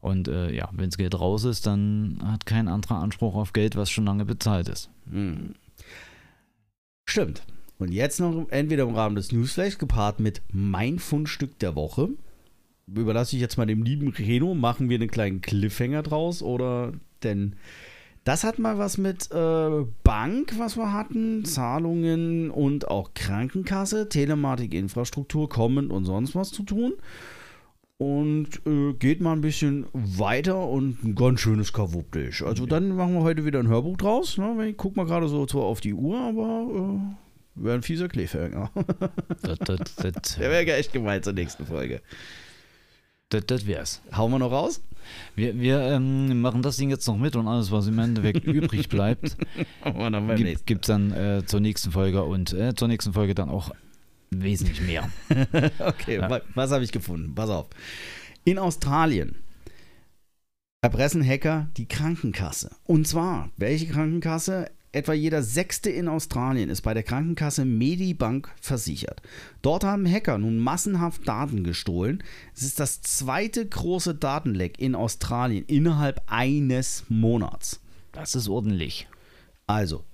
[0.00, 3.76] Und äh, ja, wenn das Geld raus ist, dann hat kein anderer Anspruch auf Geld,
[3.76, 4.88] was schon lange bezahlt ist.
[7.04, 7.42] Stimmt.
[7.78, 12.10] Und jetzt noch entweder im Rahmen des Newsflash gepaart mit mein Fundstück der Woche.
[12.94, 14.54] Überlasse ich jetzt mal dem lieben Reno.
[14.54, 17.56] Machen wir einen kleinen Cliffhanger draus oder denn
[18.24, 24.74] das hat mal was mit äh, Bank, was wir hatten, Zahlungen und auch Krankenkasse, Telematik,
[24.74, 26.92] Infrastruktur, Kommen und sonst was zu tun.
[27.96, 32.42] Und äh, geht mal ein bisschen weiter und ein ganz schönes Kawuptisch.
[32.42, 34.38] Also dann machen wir heute wieder ein Hörbuch draus.
[34.38, 34.68] Ne?
[34.68, 38.70] Ich guck mal gerade so zwar auf die Uhr, aber äh, wäre ein fieser Cliffhanger.
[39.42, 42.00] Das, das, das, Der wäre echt gemeint zur nächsten Folge.
[43.30, 44.00] Das, das wär's.
[44.14, 44.80] Hauen wir noch raus?
[45.34, 48.88] Wir, wir ähm, machen das Ding jetzt noch mit und alles, was im Endeffekt übrig
[48.88, 49.36] bleibt,
[50.66, 53.72] gibt es dann äh, zur nächsten Folge und äh, zur nächsten Folge dann auch
[54.30, 55.08] wesentlich mehr.
[55.80, 56.30] Okay, Ja.
[56.30, 57.34] wa- was habe ich gefunden?
[57.34, 57.66] Pass auf.
[58.44, 59.36] In Australien
[60.82, 62.70] erpressen Hacker die Krankenkasse.
[62.84, 64.70] Und zwar, welche Krankenkasse?
[64.92, 69.22] Etwa jeder Sechste in Australien ist bei der Krankenkasse Medibank versichert.
[69.62, 72.24] Dort haben Hacker nun massenhaft Daten gestohlen.
[72.56, 77.80] Es ist das zweite große Datenleck in Australien innerhalb eines Monats.
[78.10, 79.06] Das ist ordentlich.
[79.68, 80.04] Also,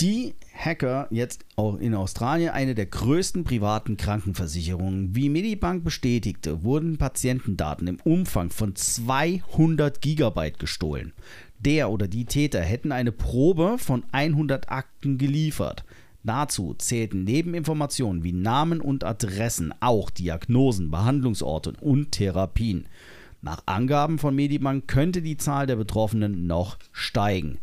[0.00, 5.16] die Hacker jetzt auch in Australien eine der größten privaten Krankenversicherungen.
[5.16, 11.12] Wie Medibank bestätigte, wurden Patientendaten im Umfang von 200 Gigabyte gestohlen.
[11.60, 15.84] Der oder die Täter hätten eine Probe von 100 Akten geliefert.
[16.22, 22.86] Dazu zählten neben Informationen wie Namen und Adressen auch Diagnosen, Behandlungsorte und Therapien.
[23.40, 27.58] Nach Angaben von Medibank könnte die Zahl der Betroffenen noch steigen.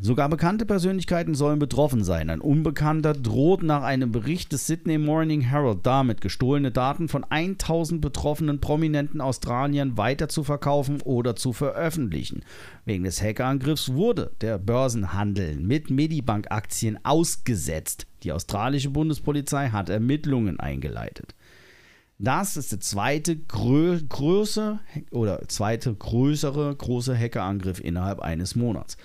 [0.00, 2.28] Sogar bekannte Persönlichkeiten sollen betroffen sein.
[2.28, 8.00] Ein Unbekannter droht nach einem Bericht des Sydney Morning Herald damit, gestohlene Daten von 1000
[8.00, 12.42] betroffenen prominenten Australiern weiter zu verkaufen oder zu veröffentlichen.
[12.84, 18.08] Wegen des Hackerangriffs wurde der Börsenhandel mit Medibank-Aktien ausgesetzt.
[18.24, 21.36] Die australische Bundespolizei hat Ermittlungen eingeleitet.
[22.18, 24.80] Das ist der zweite grö Größe
[25.12, 28.96] oder zweite größere große Hackerangriff innerhalb eines Monats.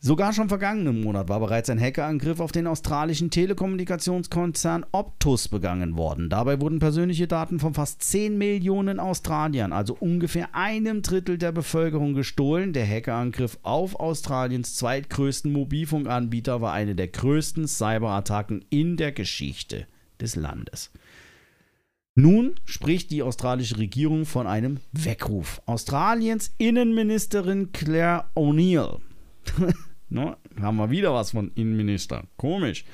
[0.00, 6.30] Sogar schon vergangenen Monat war bereits ein Hackerangriff auf den australischen Telekommunikationskonzern Optus begangen worden.
[6.30, 12.14] Dabei wurden persönliche Daten von fast 10 Millionen Australiern, also ungefähr einem Drittel der Bevölkerung,
[12.14, 12.72] gestohlen.
[12.72, 19.88] Der Hackerangriff auf Australiens zweitgrößten Mobilfunkanbieter war eine der größten Cyberattacken in der Geschichte
[20.20, 20.92] des Landes.
[22.14, 25.60] Nun spricht die australische Regierung von einem Weckruf.
[25.66, 29.00] Australiens Innenministerin Claire O'Neill
[30.10, 32.24] No, haben wir wieder was von Innenminister.
[32.38, 32.84] Komisch.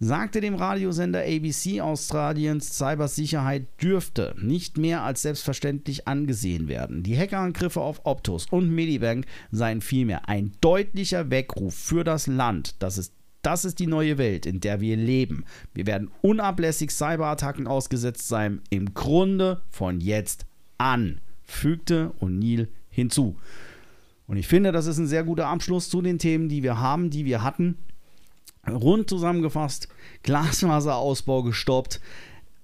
[0.00, 7.02] Sagte dem Radiosender ABC Australiens, Cybersicherheit dürfte nicht mehr als selbstverständlich angesehen werden.
[7.02, 12.76] Die Hackerangriffe auf Optus und Medibank seien vielmehr ein deutlicher Weckruf für das Land.
[12.80, 15.44] Das ist das ist die neue Welt, in der wir leben.
[15.72, 20.44] Wir werden unablässig Cyberattacken ausgesetzt sein, im Grunde von jetzt
[20.76, 23.38] an, fügte O'Neill hinzu.
[24.28, 27.10] Und ich finde, das ist ein sehr guter Abschluss zu den Themen, die wir haben,
[27.10, 27.78] die wir hatten.
[28.68, 29.88] Rund zusammengefasst,
[30.22, 32.00] Glasfaserausbau gestoppt,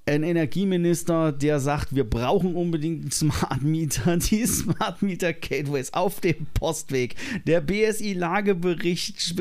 [0.06, 6.20] ein Energieminister, der sagt, wir brauchen unbedingt einen Smart Meter, die Smart Meter Gateways auf
[6.20, 7.14] dem Postweg,
[7.46, 9.34] der BSI-Lagebericht,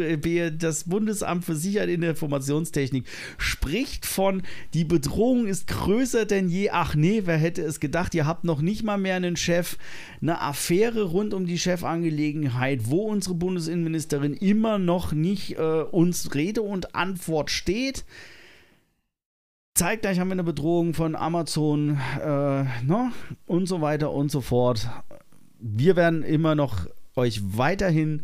[0.62, 3.06] das Bundesamt für Sicherheit in der Informationstechnik
[3.38, 4.44] spricht von,
[4.74, 6.70] die Bedrohung ist größer denn je.
[6.70, 9.78] Ach nee, wer hätte es gedacht, ihr habt noch nicht mal mehr einen Chef,
[10.22, 16.62] eine Affäre rund um die Chefangelegenheit, wo unsere Bundesinnenministerin immer noch nicht äh, uns Rede
[16.62, 18.06] und Antwort steht.
[19.76, 23.12] Zeitgleich haben wir eine Bedrohung von Amazon äh, ne?
[23.48, 24.88] und so weiter und so fort.
[25.58, 28.24] Wir werden immer noch euch weiterhin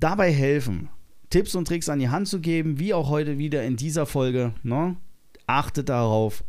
[0.00, 0.88] dabei helfen,
[1.28, 4.54] Tipps und Tricks an die Hand zu geben, wie auch heute wieder in dieser Folge.
[4.62, 4.96] Ne?
[5.46, 6.42] Achtet darauf,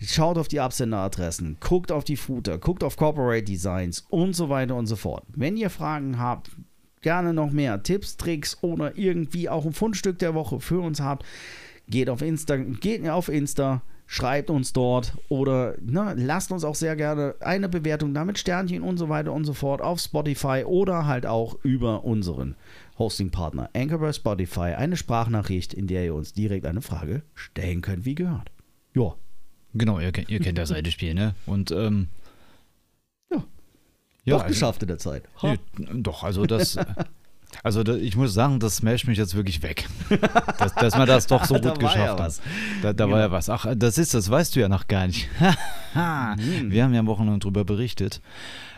[0.00, 4.76] schaut auf die Absenderadressen, guckt auf die Footer, guckt auf Corporate Designs und so weiter
[4.76, 5.24] und so fort.
[5.34, 6.52] Wenn ihr Fragen habt,
[7.00, 11.24] gerne noch mehr Tipps, Tricks oder irgendwie auch ein Fundstück der Woche für uns habt,
[11.88, 16.96] Geht auf Insta, geht auf Insta, schreibt uns dort oder ne, lasst uns auch sehr
[16.96, 21.06] gerne eine Bewertung da mit Sternchen und so weiter und so fort auf Spotify oder
[21.06, 22.56] halt auch über unseren
[22.98, 28.04] Hosting-Partner Anchor bei Spotify eine Sprachnachricht, in der ihr uns direkt eine Frage stellen könnt,
[28.04, 28.50] wie gehört.
[28.94, 29.14] Ja.
[29.74, 31.34] Genau, ihr, ihr kennt das alte Spiel, ne?
[31.44, 32.08] Und ähm,
[33.30, 33.44] ja.
[34.24, 34.36] ja.
[34.36, 35.24] Doch also, geschafft in der Zeit.
[35.42, 35.56] Ha.
[35.92, 36.78] Doch, also das.
[37.62, 39.86] Also da, ich muss sagen, das smasht mich jetzt wirklich weg.
[40.58, 42.40] dass, dass man das doch so gut geschafft ja hat.
[42.82, 43.16] Da, da genau.
[43.16, 43.50] war ja was.
[43.50, 45.28] Ach, das ist, das weißt du ja noch gar nicht.
[45.94, 46.70] Hm.
[46.70, 48.20] Wir haben ja am Wochenende darüber berichtet.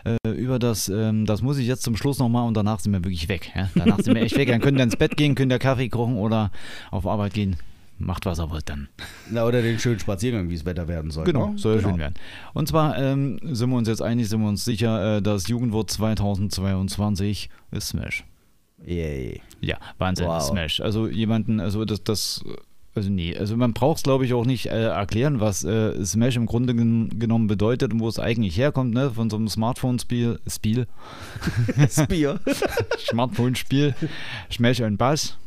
[0.05, 3.03] Äh, über das, ähm, das muss ich jetzt zum Schluss nochmal und danach sind wir
[3.03, 3.51] wirklich weg.
[3.53, 3.69] Ja?
[3.75, 4.47] Danach sind wir echt weg.
[4.47, 6.51] Dann könnt ihr ins Bett gehen, könnt ihr Kaffee kochen oder
[6.89, 7.57] auf Arbeit gehen
[7.99, 8.87] macht was er wollt dann.
[9.29, 11.25] Na, oder den schönen Spaziergang, wie es Wetter werden soll.
[11.25, 11.57] Genau, ne?
[11.57, 11.89] soll genau.
[11.89, 12.15] schön werden.
[12.53, 15.91] Und zwar ähm, sind wir uns jetzt einig, sind wir uns sicher, äh, das Jugendwort
[15.91, 18.23] 2022 ist Smash.
[18.85, 19.41] Yay.
[19.59, 20.41] Ja, Wahnsinn, wow.
[20.41, 20.81] Smash.
[20.81, 22.43] Also jemanden, also das, das,
[22.95, 26.35] also nee, also man braucht es glaube ich auch nicht äh, erklären, was äh, Smash
[26.35, 30.39] im Grunde gen genommen bedeutet und wo es eigentlich herkommt, ne, von so einem Smartphone-Spiel,
[30.47, 30.87] Spiel,
[31.89, 32.39] Spiel,
[32.97, 33.95] Smartphone-Spiel,
[34.51, 35.37] Smash und Bass.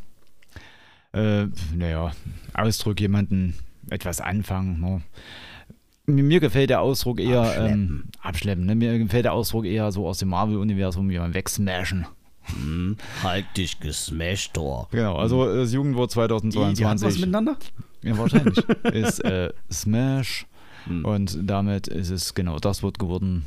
[1.13, 2.11] Äh, naja,
[2.53, 3.55] Ausdruck jemanden
[3.89, 5.01] etwas anfangen, ne?
[6.07, 7.71] Mir gefällt der Ausdruck eher abschleppen.
[7.71, 8.75] Ähm, abschleppen ne?
[8.75, 12.05] Mir gefällt der Ausdruck eher so aus dem Marvel-Universum, jemanden wegsmashen.
[12.47, 14.87] Hm, halt dich gesmashed, Tor.
[14.91, 16.75] Genau, also das Jugendwort 2022.
[16.75, 17.57] Die, die was miteinander?
[18.03, 18.57] Ja, wahrscheinlich.
[18.83, 20.45] ist äh, Smash.
[20.85, 21.03] Hm.
[21.03, 23.45] Und damit ist es genau das Wort geworden,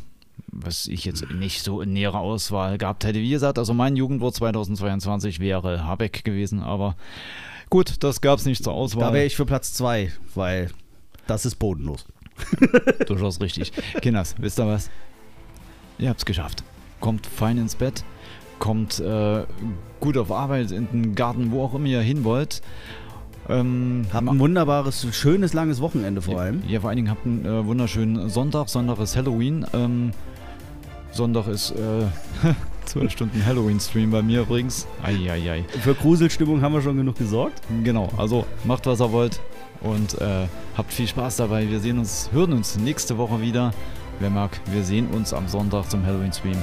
[0.49, 3.21] was ich jetzt nicht so in näherer Auswahl gehabt hätte.
[3.21, 6.97] Wie gesagt, also mein Jugendwort 2022 wäre Habeck gewesen, aber
[7.71, 9.09] gut, das gab es nicht zur Auswahl.
[9.09, 10.71] Da wäre ich für Platz 2, weil
[11.27, 12.05] das ist bodenlos.
[13.07, 13.73] Durchaus richtig.
[14.01, 14.91] Kinders, wisst ihr was?
[15.99, 16.63] Ihr habt's geschafft.
[17.01, 18.05] Kommt fein ins Bett,
[18.59, 19.45] kommt äh,
[20.01, 22.63] gut auf Arbeit, in den Garten, wo auch immer ihr hin wollt.
[23.49, 26.63] Ähm, Habt ein wunderbares, schönes, langes Wochenende vor allem.
[26.69, 28.69] Ja, vor allen Dingen habt einen äh, wunderschönen Sonntag.
[28.69, 29.65] Sonntag ist Halloween.
[29.73, 30.11] Ähm,
[31.13, 31.75] Sonntag ist äh,
[32.85, 34.87] 12 Stunden Halloween-Stream bei mir übrigens.
[35.03, 35.65] Eieiei.
[35.83, 37.63] Für Gruselstimmung haben wir schon genug gesorgt.
[37.85, 39.41] Genau, also macht was ihr wollt
[39.81, 40.47] und äh,
[40.77, 41.71] habt viel Spaß dabei.
[41.71, 43.73] Wir sehen uns, hören uns nächste Woche wieder.
[44.21, 46.57] Wer mag, wir sehen uns am Sonntag zum Halloween-Stream.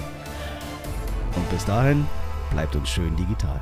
[1.36, 2.07] Und bis dahin,
[2.51, 3.61] bleibt uns schön digital.